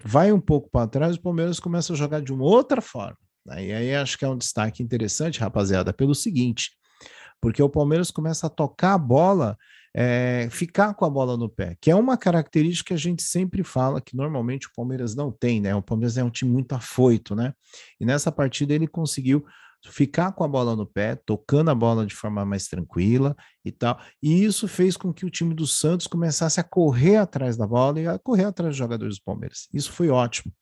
vai 0.04 0.32
um 0.32 0.40
pouco 0.40 0.68
para 0.70 0.88
trás, 0.88 1.16
o 1.16 1.22
Palmeiras 1.22 1.60
começa 1.60 1.92
a 1.92 1.96
jogar 1.96 2.20
de 2.20 2.32
uma 2.32 2.44
outra 2.44 2.80
forma. 2.80 3.18
Né? 3.46 3.66
E 3.66 3.72
aí 3.72 3.94
acho 3.94 4.18
que 4.18 4.24
é 4.24 4.28
um 4.28 4.36
destaque 4.36 4.82
interessante, 4.82 5.40
rapaziada, 5.40 5.92
pelo 5.92 6.14
seguinte, 6.14 6.72
porque 7.40 7.62
o 7.62 7.68
Palmeiras 7.68 8.10
começa 8.10 8.46
a 8.46 8.50
tocar 8.50 8.94
a 8.94 8.98
bola 8.98 9.56
é, 9.98 10.46
ficar 10.50 10.92
com 10.92 11.06
a 11.06 11.10
bola 11.10 11.38
no 11.38 11.48
pé, 11.48 11.74
que 11.80 11.90
é 11.90 11.96
uma 11.96 12.18
característica 12.18 12.88
que 12.88 12.94
a 12.94 12.98
gente 12.98 13.22
sempre 13.22 13.64
fala 13.64 13.98
que 13.98 14.14
normalmente 14.14 14.66
o 14.66 14.70
Palmeiras 14.76 15.14
não 15.14 15.32
tem, 15.32 15.58
né? 15.58 15.74
O 15.74 15.80
Palmeiras 15.80 16.18
é 16.18 16.22
um 16.22 16.28
time 16.28 16.50
muito 16.50 16.74
afoito, 16.74 17.34
né? 17.34 17.54
E 17.98 18.04
nessa 18.04 18.30
partida 18.30 18.74
ele 18.74 18.86
conseguiu 18.86 19.46
ficar 19.88 20.32
com 20.32 20.44
a 20.44 20.48
bola 20.48 20.76
no 20.76 20.84
pé, 20.84 21.14
tocando 21.14 21.70
a 21.70 21.74
bola 21.74 22.04
de 22.04 22.14
forma 22.14 22.44
mais 22.44 22.66
tranquila 22.68 23.34
e 23.64 23.72
tal. 23.72 23.98
E 24.22 24.44
isso 24.44 24.68
fez 24.68 24.98
com 24.98 25.14
que 25.14 25.24
o 25.24 25.30
time 25.30 25.54
do 25.54 25.66
Santos 25.66 26.06
começasse 26.06 26.60
a 26.60 26.64
correr 26.64 27.16
atrás 27.16 27.56
da 27.56 27.66
bola 27.66 27.98
e 27.98 28.06
a 28.06 28.18
correr 28.18 28.44
atrás 28.44 28.72
dos 28.72 28.76
jogadores 28.76 29.16
do 29.16 29.22
Palmeiras. 29.24 29.66
Isso 29.72 29.90
foi 29.92 30.10
ótimo, 30.10 30.52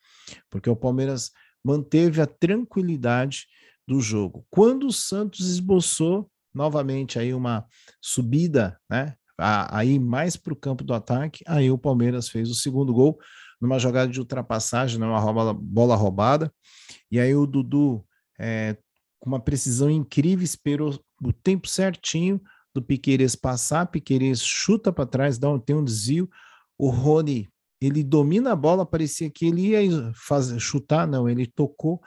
porque 0.49 0.69
o 0.69 0.77
Palmeiras 0.77 1.31
manteve 1.61 2.21
a 2.21 2.25
tranquilidade 2.25 3.47
do 3.85 3.99
jogo. 3.99 4.45
Quando 4.49 4.87
o 4.87 4.93
Santos 4.93 5.49
esboçou 5.49 6.31
novamente 6.53 7.19
aí 7.19 7.33
uma 7.33 7.65
subida, 8.01 8.79
né, 8.89 9.13
aí 9.37 9.99
mais 9.99 10.37
para 10.37 10.53
o 10.53 10.55
campo 10.55 10.83
do 10.83 10.93
ataque, 10.93 11.43
aí 11.47 11.69
o 11.69 11.77
Palmeiras 11.77 12.29
fez 12.29 12.49
o 12.49 12.55
segundo 12.55 12.93
gol 12.93 13.19
numa 13.59 13.79
jogada 13.79 14.11
de 14.11 14.19
ultrapassagem, 14.19 14.99
numa 14.99 15.19
bola, 15.33 15.53
bola 15.53 15.95
roubada, 15.95 16.53
e 17.11 17.19
aí 17.19 17.35
o 17.35 17.45
Dudu, 17.45 18.05
é, 18.39 18.77
com 19.19 19.29
uma 19.29 19.39
precisão 19.39 19.89
incrível, 19.89 20.43
esperou 20.43 20.99
o 21.23 21.33
tempo 21.33 21.67
certinho 21.67 22.39
do 22.73 22.81
Piqueires 22.81 23.35
passar, 23.35 23.85
Piqueires 23.87 24.41
chuta 24.41 24.91
para 24.91 25.05
trás, 25.05 25.37
dá 25.37 25.49
um, 25.49 25.59
tem 25.59 25.75
um 25.75 25.83
desvio, 25.83 26.29
o 26.77 26.89
Rony, 26.89 27.47
ele 27.81 28.03
domina 28.03 28.51
a 28.51 28.55
bola, 28.55 28.85
parecia 28.85 29.29
que 29.29 29.45
ele 29.45 29.69
ia 29.69 30.11
fazer, 30.13 30.59
chutar, 30.59 31.07
não, 31.07 31.29
ele 31.29 31.45
tocou 31.45 32.01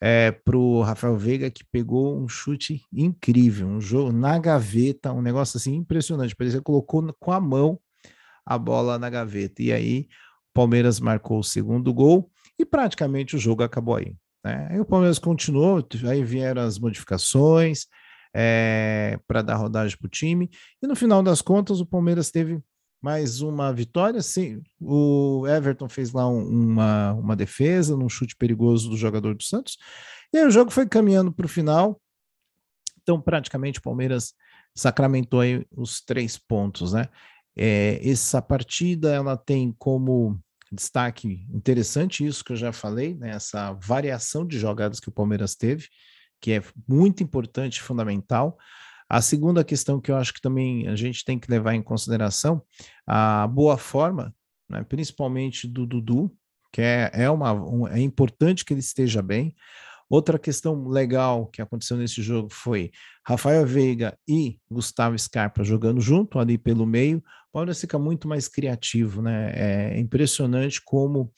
é, 0.00 0.30
para 0.30 0.56
o 0.56 0.82
Rafael 0.82 1.16
Veiga, 1.16 1.50
que 1.50 1.64
pegou 1.64 2.16
um 2.18 2.28
chute 2.28 2.82
incrível, 2.92 3.66
um 3.66 3.80
jogo 3.80 4.12
na 4.12 4.38
gaveta, 4.38 5.12
um 5.12 5.22
negócio 5.22 5.56
assim 5.58 5.74
impressionante. 5.74 6.36
Parecia 6.36 6.60
que 6.60 6.64
colocou 6.64 7.14
com 7.18 7.32
a 7.32 7.40
mão 7.40 7.78
a 8.46 8.56
bola 8.56 8.98
na 8.98 9.10
gaveta. 9.10 9.62
E 9.62 9.72
aí 9.72 10.08
o 10.50 10.54
Palmeiras 10.54 11.00
marcou 11.00 11.40
o 11.40 11.44
segundo 11.44 11.92
gol 11.92 12.30
e 12.58 12.64
praticamente 12.64 13.36
o 13.36 13.38
jogo 13.38 13.62
acabou 13.62 13.96
aí. 13.96 14.14
Né? 14.44 14.68
Aí 14.70 14.80
o 14.80 14.84
Palmeiras 14.84 15.18
continuou, 15.18 15.86
aí 16.08 16.24
vieram 16.24 16.62
as 16.62 16.78
modificações 16.78 17.86
é, 18.34 19.18
para 19.26 19.42
dar 19.42 19.56
rodagem 19.56 19.96
para 19.98 20.06
o 20.06 20.10
time, 20.10 20.50
e 20.82 20.86
no 20.86 20.94
final 20.94 21.22
das 21.22 21.40
contas 21.42 21.80
o 21.80 21.86
Palmeiras 21.86 22.30
teve 22.30 22.60
mais 23.00 23.40
uma 23.40 23.72
vitória. 23.72 24.20
Sim, 24.22 24.62
o 24.80 25.46
Everton 25.46 25.88
fez 25.88 26.12
lá 26.12 26.28
um, 26.28 26.42
uma, 26.46 27.12
uma 27.14 27.36
defesa 27.36 27.96
num 27.96 28.08
chute 28.08 28.36
perigoso 28.36 28.90
do 28.90 28.96
jogador 28.96 29.34
do 29.34 29.42
Santos. 29.42 29.76
E 30.32 30.38
aí 30.38 30.46
o 30.46 30.50
jogo 30.50 30.70
foi 30.70 30.86
caminhando 30.86 31.32
para 31.32 31.46
o 31.46 31.48
final. 31.48 32.00
Então, 33.02 33.20
praticamente, 33.20 33.78
o 33.78 33.82
Palmeiras 33.82 34.34
sacramentou 34.74 35.40
aí 35.40 35.66
os 35.74 36.00
três 36.00 36.36
pontos, 36.36 36.92
né? 36.92 37.06
É, 37.56 38.00
essa 38.08 38.40
partida 38.40 39.12
ela 39.12 39.36
tem 39.36 39.74
como 39.78 40.38
destaque 40.70 41.46
interessante 41.52 42.24
isso 42.24 42.44
que 42.44 42.52
eu 42.52 42.56
já 42.56 42.72
falei, 42.72 43.14
né? 43.14 43.30
Essa 43.30 43.72
variação 43.72 44.46
de 44.46 44.58
jogadas 44.58 45.00
que 45.00 45.08
o 45.08 45.12
Palmeiras 45.12 45.54
teve, 45.54 45.88
que 46.40 46.52
é 46.52 46.62
muito 46.86 47.22
importante, 47.22 47.80
fundamental. 47.80 48.56
A 49.08 49.22
segunda 49.22 49.64
questão 49.64 50.00
que 50.00 50.10
eu 50.10 50.16
acho 50.16 50.34
que 50.34 50.40
também 50.40 50.86
a 50.86 50.94
gente 50.94 51.24
tem 51.24 51.38
que 51.38 51.50
levar 51.50 51.74
em 51.74 51.82
consideração, 51.82 52.62
a 53.06 53.46
boa 53.46 53.78
forma, 53.78 54.34
né, 54.68 54.84
principalmente 54.84 55.66
do 55.66 55.86
Dudu, 55.86 56.30
que 56.72 56.82
é, 56.82 57.10
é, 57.14 57.30
uma, 57.30 57.52
um, 57.52 57.88
é 57.88 58.00
importante 58.00 58.64
que 58.64 58.72
ele 58.74 58.80
esteja 58.80 59.22
bem. 59.22 59.54
Outra 60.10 60.38
questão 60.38 60.88
legal 60.88 61.46
que 61.46 61.60
aconteceu 61.60 61.96
nesse 61.96 62.22
jogo 62.22 62.48
foi 62.50 62.90
Rafael 63.26 63.66
Veiga 63.66 64.18
e 64.26 64.58
Gustavo 64.70 65.18
Scarpa 65.18 65.62
jogando 65.62 66.00
junto 66.00 66.38
ali 66.38 66.56
pelo 66.56 66.86
meio. 66.86 67.18
O 67.18 67.52
Palmeiras 67.52 67.80
fica 67.80 67.98
muito 67.98 68.26
mais 68.26 68.48
criativo, 68.48 69.20
né? 69.20 69.52
É 69.54 69.98
impressionante 69.98 70.80
como 70.82 71.30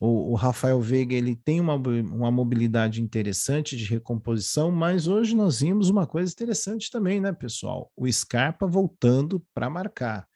o, 0.00 0.32
o, 0.32 0.34
Rafael 0.34 0.80
Veiga 0.80 1.14
ele 1.14 1.34
tem 1.34 1.60
uma, 1.60 1.74
uma 1.74 2.30
mobilidade 2.30 3.02
interessante 3.02 3.76
de 3.76 3.84
recomposição, 3.84 4.70
mas 4.70 5.08
hoje 5.08 5.34
nós 5.34 5.60
vimos 5.60 5.90
uma 5.90 6.06
coisa 6.06 6.32
interessante 6.32 6.90
também, 6.90 7.20
né, 7.20 7.32
pessoal? 7.32 7.90
O 7.96 8.10
Scarpa 8.10 8.66
voltando 8.66 9.44
para 9.52 9.68
marcar. 9.68 10.26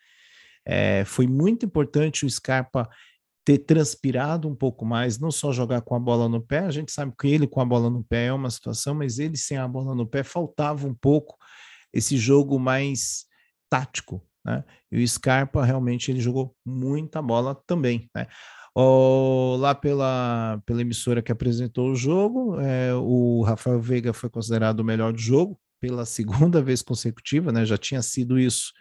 É, 0.67 1.05
foi 1.05 1.27
muito 1.27 1.65
importante 1.65 2.27
o 2.27 2.31
Scarpa 2.31 2.89
ter 3.45 3.59
transpirado 3.59 4.49
um 4.49 4.55
pouco 4.55 4.85
mais, 4.85 5.19
não 5.19 5.31
só 5.31 5.53
jogar 5.53 5.83
com 5.83 5.95
a 5.95 5.99
bola 5.99 6.29
no 6.29 6.41
pé, 6.41 6.61
a 6.61 6.71
gente 6.71 6.93
sabe 6.93 7.13
que 7.19 7.27
ele 7.27 7.47
com 7.47 7.61
a 7.61 7.65
bola 7.65 7.91
no 7.91 8.05
pé 8.05 8.27
é 8.27 8.33
uma 8.33 8.51
situação, 8.51 8.95
mas 8.95 9.19
ele 9.19 9.37
sem 9.37 9.59
a 9.59 9.67
bola 9.67 9.95
no 9.95 10.07
pé 10.07 10.23
faltava 10.23 10.87
um 10.87 10.95
pouco 10.95 11.37
esse 11.93 12.17
jogo 12.17 12.59
mais 12.59 13.27
tático, 13.69 14.25
né? 14.45 14.65
E 14.91 15.03
o 15.03 15.09
Scarpa 15.09 15.65
realmente 15.65 16.11
ele 16.11 16.21
jogou 16.21 16.55
muita 16.65 17.21
bola 17.21 17.55
também, 17.67 18.09
né? 18.15 18.27
Lá 18.75 19.75
pela, 19.75 20.63
pela 20.65 20.81
emissora 20.81 21.23
que 21.23 21.31
apresentou 21.31 21.91
o 21.91 21.95
jogo, 21.95 22.59
é, 22.61 22.95
o 22.95 23.43
Rafael 23.43 23.81
Veiga 23.81 24.13
foi 24.13 24.31
considerado 24.31 24.81
o 24.81 24.85
melhor 24.85 25.13
do 25.13 25.19
jogo 25.19 25.59
pela 25.81 26.07
segunda 26.07 26.61
vez 26.63 26.81
consecutiva, 26.81 27.53
né? 27.53 27.67
Já 27.67 27.77
tinha 27.77 28.01
sido 28.01 28.39
isso, 28.39 28.73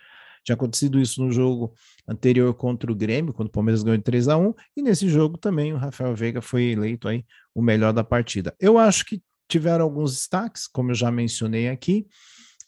tinha 0.43 0.55
acontecido 0.55 0.99
isso 0.99 1.21
no 1.21 1.31
jogo 1.31 1.73
anterior 2.07 2.53
contra 2.53 2.91
o 2.91 2.95
Grêmio, 2.95 3.33
quando 3.33 3.49
o 3.49 3.51
Palmeiras 3.51 3.83
ganhou 3.83 3.97
de 3.97 4.03
3 4.03 4.27
a 4.29 4.37
1 4.37 4.53
e 4.77 4.81
nesse 4.81 5.09
jogo 5.09 5.37
também 5.37 5.73
o 5.73 5.77
Rafael 5.77 6.15
Veiga 6.15 6.41
foi 6.41 6.65
eleito 6.65 7.07
aí 7.07 7.25
o 7.53 7.61
melhor 7.61 7.91
da 7.91 8.03
partida. 8.03 8.55
Eu 8.59 8.77
acho 8.77 9.05
que 9.05 9.21
tiveram 9.49 9.83
alguns 9.83 10.13
destaques, 10.13 10.67
como 10.67 10.91
eu 10.91 10.95
já 10.95 11.11
mencionei 11.11 11.67
aqui, 11.67 12.07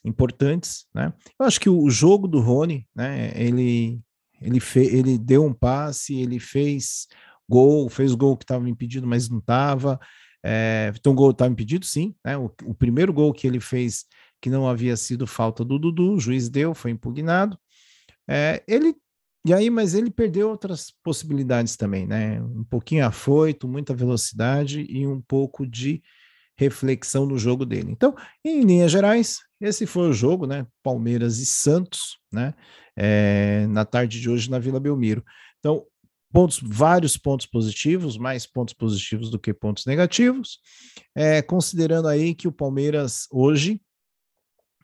importantes, 0.03 0.85
né? 0.93 1.13
Eu 1.39 1.45
acho 1.45 1.59
que 1.59 1.69
o 1.69 1.89
jogo 1.89 2.27
do 2.27 2.41
Rony, 2.41 2.85
né? 2.93 3.31
Ele 3.35 4.01
ele, 4.43 4.59
ele 4.75 5.17
deu 5.17 5.45
um 5.45 5.53
passe, 5.53 6.15
ele 6.15 6.39
fez 6.39 7.07
gol, 7.47 7.89
fez 7.89 8.13
gol 8.13 8.37
que 8.37 8.43
estava 8.43 8.67
impedido, 8.69 9.07
mas 9.07 9.29
não 9.29 9.39
estava. 9.39 9.99
É, 10.43 10.91
então 10.95 11.13
o 11.13 11.15
gol 11.15 11.31
estava 11.31 11.51
impedido, 11.51 11.85
sim. 11.85 12.13
Né? 12.23 12.37
O, 12.37 12.51
o, 12.65 12.73
primeiro 12.73 13.13
gol 13.13 13.33
que 13.33 13.47
ele 13.47 13.59
fez, 13.59 14.05
que 14.41 14.49
não 14.49 14.67
havia 14.67 14.97
sido 14.97 15.25
falta 15.25 15.63
do 15.63 15.79
Dudu, 15.79 16.13
o 16.13 16.19
juiz 16.19 16.49
deu, 16.49 16.73
foi 16.73 16.91
impugnado. 16.91 17.57
É, 18.27 18.63
ele 18.67 18.95
e 19.45 19.53
aí, 19.53 19.69
mas 19.69 19.93
ele 19.93 20.09
perdeu 20.09 20.49
outras 20.49 20.89
possibilidades 21.03 21.75
também, 21.75 22.07
né? 22.07 22.41
Um 22.41 22.63
pouquinho 22.63 23.05
afoito, 23.05 23.67
muita 23.67 23.93
velocidade 23.93 24.85
e 24.89 25.05
um 25.05 25.19
pouco 25.19 25.67
de 25.67 26.01
reflexão 26.57 27.25
no 27.25 27.37
jogo 27.37 27.65
dele. 27.65 27.91
Então, 27.91 28.15
em 28.43 28.61
linhas 28.61 28.89
gerais, 28.89 29.39
esse 29.63 29.85
foi 29.85 30.09
o 30.09 30.13
jogo, 30.13 30.45
né? 30.45 30.67
Palmeiras 30.83 31.39
e 31.39 31.45
Santos, 31.45 32.17
né? 32.31 32.53
É, 32.95 33.65
na 33.67 33.85
tarde 33.85 34.19
de 34.19 34.29
hoje 34.29 34.49
na 34.49 34.59
Vila 34.59 34.79
Belmiro. 34.79 35.23
Então, 35.59 35.85
pontos, 36.31 36.59
vários 36.61 37.15
pontos 37.15 37.45
positivos, 37.45 38.17
mais 38.17 38.45
pontos 38.45 38.73
positivos 38.73 39.29
do 39.29 39.39
que 39.39 39.53
pontos 39.53 39.85
negativos. 39.85 40.59
É, 41.15 41.41
considerando 41.41 42.07
aí 42.07 42.35
que 42.35 42.47
o 42.47 42.51
Palmeiras 42.51 43.27
hoje 43.31 43.81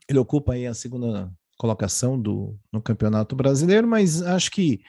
ele 0.07 0.19
ocupa 0.19 0.53
aí 0.53 0.65
a 0.65 0.73
segunda 0.73 1.31
colocação 1.57 2.19
do, 2.19 2.57
no 2.71 2.81
Campeonato 2.81 3.35
Brasileiro, 3.35 3.87
mas 3.87 4.21
acho 4.21 4.49
que 4.49 4.81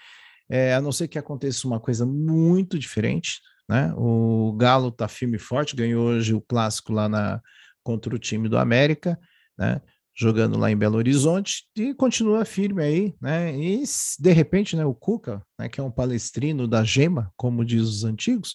é, 0.49 0.75
a 0.75 0.81
não 0.81 0.93
ser 0.93 1.09
que 1.09 1.19
aconteça 1.19 1.67
uma 1.67 1.81
coisa 1.81 2.07
muito 2.07 2.79
diferente, 2.79 3.41
né? 3.69 3.93
O 3.97 4.53
Galo 4.57 4.89
está 4.89 5.07
firme 5.09 5.37
e 5.37 5.41
forte, 5.41 5.77
ganhou 5.77 6.07
hoje 6.07 6.35
o 6.35 6.41
clássico 6.41 6.93
lá 6.93 7.09
na, 7.09 7.41
contra 7.83 8.15
o 8.15 8.19
time 8.19 8.49
do 8.49 8.59
América, 8.59 9.19
né? 9.61 9.83
Jogando 10.17 10.59
lá 10.59 10.71
em 10.71 10.77
Belo 10.77 10.97
Horizonte 10.97 11.65
e 11.77 11.95
continua 11.95 12.45
firme 12.45 12.83
aí, 12.83 13.15
né? 13.21 13.57
E 13.57 13.85
de 14.19 14.33
repente, 14.33 14.75
né, 14.75 14.85
o 14.85 14.95
Cuca, 14.95 15.43
né, 15.59 15.69
que 15.69 15.81
é 15.81 15.83
um 15.83 15.91
palestrino 15.91 16.67
da 16.67 16.83
Gema, 16.83 17.33
como 17.37 17.65
diz 17.65 17.83
os 17.83 18.05
antigos, 18.05 18.55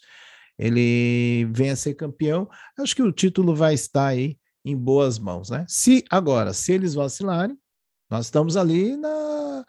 ele 0.58 1.46
vem 1.52 1.70
a 1.70 1.76
ser 1.76 1.94
campeão. 1.94 2.50
Acho 2.78 2.96
que 2.96 3.02
o 3.02 3.12
título 3.12 3.56
vai 3.56 3.74
estar 3.74 4.08
aí 4.08 4.38
em 4.66 4.76
boas 4.76 5.20
mãos, 5.20 5.50
né? 5.50 5.66
Se 5.68 6.04
agora, 6.10 6.54
se 6.54 6.74
eles 6.74 6.94
vacilarem, 6.94 7.58
nós 8.10 8.26
estamos 8.26 8.58
ali 8.58 8.98
na, 8.98 9.66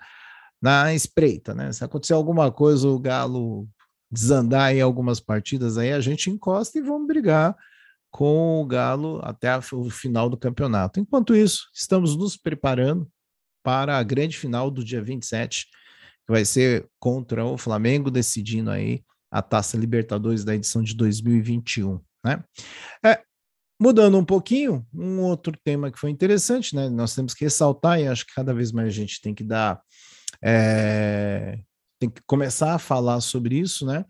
na 0.61 0.95
espreita, 0.95 1.55
né? 1.55 1.73
Se 1.73 1.85
acontecer 1.85 2.15
alguma 2.15 2.51
coisa, 2.51 2.89
o 2.89 2.99
Galo 2.99 3.69
desandar 4.11 4.75
em 4.75 4.81
algumas 4.81 5.21
partidas 5.21 5.77
aí, 5.77 5.93
a 5.93 6.01
gente 6.01 6.31
encosta 6.31 6.79
e 6.79 6.83
vamos 6.83 7.07
brigar 7.07 7.57
com 8.17 8.63
o 8.63 8.65
Galo 8.65 9.21
até 9.23 9.55
o 9.73 9.91
final 9.91 10.31
do 10.31 10.39
campeonato. 10.39 10.99
Enquanto 10.99 11.37
isso, 11.37 11.69
estamos 11.75 12.17
nos 12.17 12.35
preparando 12.35 13.07
para 13.63 13.99
a 13.99 14.03
grande 14.03 14.39
final 14.39 14.71
do 14.71 14.83
dia 14.83 15.03
27, 15.03 15.67
que 15.67 16.33
vai 16.33 16.43
ser 16.43 16.89
contra 16.99 17.45
o 17.45 17.59
Flamengo, 17.59 18.11
decidindo 18.11 18.71
aí 18.71 19.05
a 19.31 19.43
Taça 19.43 19.77
Libertadores 19.77 20.47
da 20.47 20.55
edição 20.55 20.83
de 20.83 20.95
2021, 20.95 22.01
né? 22.25 22.43
É, 23.05 23.21
mudando 23.79 24.17
um 24.17 24.25
pouquinho, 24.25 24.87
um 24.95 25.21
outro 25.21 25.53
tema 25.63 25.91
que 25.91 25.99
foi 25.99 26.09
interessante, 26.09 26.75
né? 26.75 26.89
Nós 26.89 27.15
temos 27.15 27.35
que 27.35 27.45
ressaltar, 27.45 28.01
e 28.01 28.09
acho 28.09 28.25
que 28.25 28.35
cada 28.35 28.55
vez 28.55 28.73
mais 28.73 28.89
a 28.89 28.93
gente 28.93 29.21
tem 29.21 29.35
que 29.35 29.45
dar 29.45 29.79
é, 30.43 31.59
tem 32.01 32.09
que 32.09 32.23
começar 32.27 32.75
a 32.75 32.79
falar 32.79 33.21
sobre 33.21 33.59
isso, 33.59 33.85
né? 33.85 34.07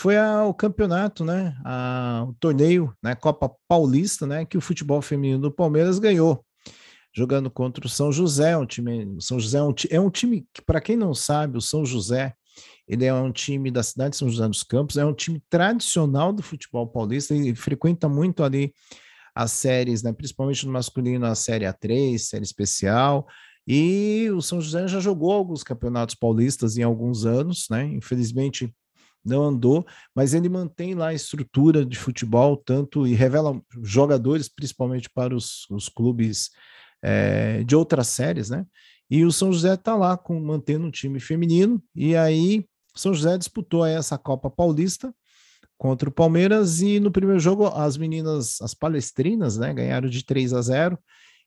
Foi 0.00 0.16
a, 0.16 0.46
o 0.46 0.54
campeonato, 0.54 1.26
né? 1.26 1.54
A, 1.62 2.24
o 2.26 2.32
torneio, 2.40 2.90
né? 3.02 3.14
Copa 3.14 3.54
Paulista, 3.68 4.26
né? 4.26 4.46
Que 4.46 4.56
o 4.56 4.60
futebol 4.60 5.02
feminino 5.02 5.38
do 5.38 5.52
Palmeiras 5.52 5.98
ganhou, 5.98 6.42
jogando 7.14 7.50
contra 7.50 7.84
o 7.84 7.88
São 7.88 8.10
José, 8.10 8.56
um 8.56 8.64
time. 8.64 9.18
São 9.20 9.38
José 9.38 9.58
é 9.58 9.62
um, 9.62 9.74
é 9.90 10.00
um 10.00 10.08
time 10.08 10.46
que, 10.54 10.62
para 10.62 10.80
quem 10.80 10.96
não 10.96 11.12
sabe, 11.12 11.58
o 11.58 11.60
São 11.60 11.84
José 11.84 12.32
ele 12.88 13.04
é 13.04 13.12
um 13.12 13.30
time 13.30 13.70
da 13.70 13.82
cidade 13.82 14.12
de 14.12 14.16
São 14.16 14.30
José 14.30 14.48
dos 14.48 14.62
Campos, 14.62 14.96
é 14.96 15.04
um 15.04 15.12
time 15.12 15.42
tradicional 15.50 16.32
do 16.32 16.42
futebol 16.42 16.86
paulista 16.86 17.34
e 17.34 17.54
frequenta 17.54 18.08
muito 18.08 18.42
ali 18.42 18.72
as 19.34 19.52
séries, 19.52 20.02
né, 20.02 20.14
principalmente 20.14 20.64
no 20.64 20.72
masculino, 20.72 21.26
a 21.26 21.34
série 21.34 21.66
A3, 21.66 22.18
série 22.18 22.42
especial, 22.42 23.26
e 23.68 24.30
o 24.34 24.40
São 24.40 24.62
José 24.62 24.88
já 24.88 24.98
jogou 24.98 25.30
alguns 25.30 25.62
campeonatos 25.62 26.14
paulistas 26.14 26.78
em 26.78 26.82
alguns 26.82 27.26
anos, 27.26 27.66
né? 27.70 27.84
Infelizmente 27.84 28.74
não 29.24 29.44
andou, 29.44 29.86
mas 30.14 30.34
ele 30.34 30.48
mantém 30.48 30.94
lá 30.94 31.08
a 31.08 31.14
estrutura 31.14 31.84
de 31.84 31.98
futebol, 31.98 32.56
tanto 32.56 33.06
e 33.06 33.14
revela 33.14 33.60
jogadores, 33.82 34.48
principalmente 34.48 35.08
para 35.10 35.34
os, 35.34 35.68
os 35.70 35.88
clubes 35.88 36.50
é, 37.02 37.62
de 37.64 37.76
outras 37.76 38.08
séries, 38.08 38.50
né? 38.50 38.66
E 39.10 39.24
o 39.24 39.32
São 39.32 39.52
José 39.52 39.74
está 39.74 39.96
lá 39.96 40.16
com, 40.16 40.38
mantendo 40.40 40.86
um 40.86 40.90
time 40.90 41.18
feminino, 41.18 41.82
e 41.94 42.16
aí 42.16 42.64
São 42.94 43.12
José 43.12 43.36
disputou 43.36 43.84
essa 43.84 44.16
Copa 44.16 44.48
Paulista 44.48 45.12
contra 45.76 46.08
o 46.08 46.12
Palmeiras, 46.12 46.80
e 46.80 47.00
no 47.00 47.10
primeiro 47.10 47.40
jogo 47.40 47.66
as 47.66 47.96
meninas, 47.96 48.60
as 48.60 48.74
palestrinas, 48.74 49.56
né, 49.56 49.72
ganharam 49.72 50.08
de 50.08 50.24
3 50.24 50.52
a 50.52 50.62
0, 50.62 50.98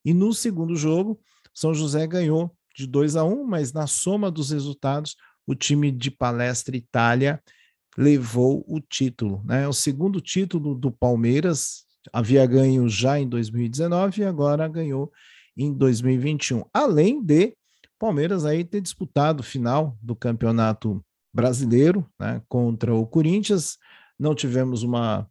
e 0.04 0.14
no 0.14 0.34
segundo 0.34 0.76
jogo 0.76 1.20
são 1.54 1.74
José 1.74 2.06
ganhou 2.08 2.54
de 2.76 2.88
2 2.88 3.16
a 3.16 3.24
1, 3.24 3.46
mas 3.46 3.72
na 3.72 3.86
soma 3.86 4.32
dos 4.32 4.50
resultados, 4.50 5.16
o 5.46 5.54
time 5.54 5.92
de 5.92 6.10
Palestra 6.10 6.76
Itália 6.76 7.42
levou 7.98 8.64
o 8.68 8.80
título. 8.80 9.44
Né? 9.46 9.68
O 9.68 9.74
segundo 9.74 10.20
título 10.20 10.76
do 10.76 10.92
Palmeiras 10.92 11.86
havia 12.12 12.46
ganho 12.46 12.88
já 12.90 13.20
em 13.20 13.28
2019 13.28 14.22
e 14.22 14.26
agora 14.26 14.68
ganhou 14.68 15.12
em 15.56 15.74
2021. 15.74 16.64
Além 16.74 17.24
de 17.24 17.56
Palmeiras 18.04 18.44
aí 18.44 18.66
ter 18.66 18.82
disputado 18.82 19.40
o 19.40 19.44
final 19.44 19.98
do 20.02 20.14
Campeonato 20.14 21.02
Brasileiro 21.34 22.06
né, 22.20 22.42
contra 22.50 22.94
o 22.94 23.08
Corinthians. 23.08 23.78
Não 24.20 24.36
tivemos 24.36 24.84
uma 24.84 25.26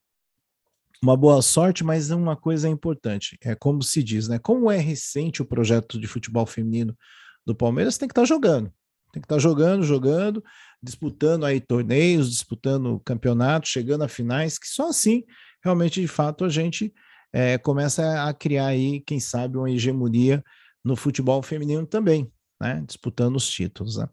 uma 1.03 1.17
boa 1.17 1.43
sorte, 1.43 1.83
mas 1.83 2.11
uma 2.11 2.37
coisa 2.37 2.69
importante, 2.69 3.37
é 3.43 3.57
como 3.57 3.83
se 3.83 4.05
diz, 4.05 4.29
né? 4.29 4.39
Como 4.39 4.71
é 4.71 4.79
recente 4.79 5.43
o 5.43 5.45
projeto 5.45 6.01
de 6.01 6.07
futebol 6.07 6.47
feminino 6.47 6.97
do 7.45 7.57
Palmeiras, 7.57 7.99
tem 7.99 8.07
que 8.07 8.13
estar 8.13 8.23
tá 8.23 8.27
jogando. 8.27 8.73
Tem 9.13 9.21
que 9.21 9.27
estar 9.27 9.37
tá 9.37 9.41
jogando, 9.41 9.85
jogando, 9.85 10.43
disputando 10.83 11.45
aí 11.45 11.61
torneios, 11.61 12.31
disputando 12.31 13.01
campeonatos, 13.05 13.71
chegando 13.71 14.03
a 14.03 14.09
finais, 14.09 14.59
que 14.59 14.67
só 14.67 14.89
assim, 14.89 15.25
realmente, 15.63 16.01
de 16.01 16.09
fato, 16.09 16.45
a 16.45 16.49
gente 16.49 16.93
é, 17.33 17.59
começa 17.59 18.27
a 18.27 18.33
criar 18.33 18.67
aí, 18.67 19.01
quem 19.01 19.21
sabe, 19.21 19.59
uma 19.59 19.71
hegemonia 19.71 20.43
no 20.85 20.97
futebol 20.97 21.43
feminino 21.43 21.87
também 21.87 22.33
né, 22.63 22.83
disputando 22.87 23.35
os 23.35 23.51
títulos. 23.51 23.97
Né? 23.97 24.09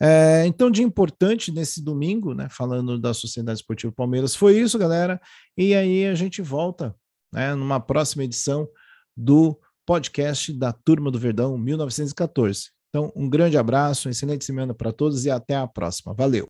É, 0.00 0.46
então, 0.46 0.70
de 0.70 0.82
importante 0.82 1.50
nesse 1.50 1.82
domingo, 1.82 2.32
né, 2.32 2.48
falando 2.48 2.96
da 2.98 3.12
Sociedade 3.12 3.58
Esportiva 3.58 3.92
Palmeiras, 3.92 4.36
foi 4.36 4.58
isso, 4.58 4.78
galera. 4.78 5.20
E 5.58 5.74
aí 5.74 6.06
a 6.06 6.14
gente 6.14 6.40
volta 6.40 6.94
né, 7.32 7.52
numa 7.56 7.80
próxima 7.80 8.22
edição 8.22 8.68
do 9.16 9.58
podcast 9.84 10.52
da 10.52 10.72
Turma 10.72 11.10
do 11.10 11.18
Verdão 11.18 11.58
1914. 11.58 12.70
Então, 12.90 13.12
um 13.14 13.28
grande 13.28 13.56
abraço, 13.56 14.08
uma 14.08 14.10
excelente 14.10 14.44
semana 14.44 14.74
para 14.74 14.92
todos 14.92 15.24
e 15.24 15.30
até 15.30 15.54
a 15.54 15.66
próxima. 15.66 16.12
Valeu! 16.12 16.48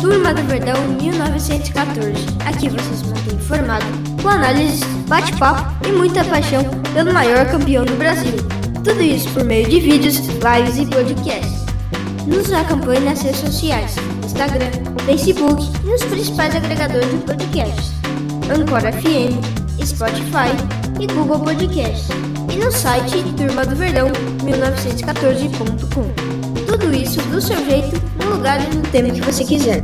Turma 0.00 0.32
do 0.32 0.42
Verdão 0.44 0.88
1914. 1.00 2.12
Aqui 2.46 2.70
você 2.70 2.96
se 2.96 3.04
mantém 3.04 3.34
informado 3.34 3.84
com 4.22 4.28
análises, 4.28 4.82
bate-papo 5.06 5.86
e 5.86 5.92
muita 5.92 6.24
paixão 6.24 6.62
pelo 6.94 7.12
maior 7.12 7.44
campeão 7.50 7.84
do 7.84 7.94
Brasil. 7.96 8.32
Tudo 8.82 9.02
isso 9.02 9.28
por 9.34 9.44
meio 9.44 9.68
de 9.68 9.80
vídeos, 9.80 10.16
lives 10.16 10.78
e 10.78 10.86
podcasts. 10.86 11.66
nos 12.26 12.50
acompanhe 12.52 13.00
nas 13.00 13.20
redes 13.20 13.40
sociais, 13.40 13.96
Instagram, 14.24 14.70
Facebook 15.04 15.62
e 15.84 15.90
nos 15.90 16.04
principais 16.04 16.56
agregadores 16.56 17.10
de 17.10 17.18
podcasts, 17.18 17.92
Anchor 18.50 18.80
FM, 18.80 19.84
Spotify 19.84 20.54
e 21.00 21.06
Google 21.06 21.40
Podcasts, 21.40 22.08
no 22.58 22.72
site 22.72 23.22
Turma 23.36 23.64
do 23.64 23.76
Verdão 23.76 24.08
1914.com. 24.42 26.66
Tudo 26.66 26.94
isso 26.94 27.20
do 27.28 27.40
seu 27.40 27.56
jeito, 27.64 28.00
no 28.22 28.34
lugar 28.34 28.60
e 28.60 28.74
no 28.74 28.82
tempo 28.82 29.12
que 29.12 29.20
você 29.20 29.44
quiser. 29.44 29.82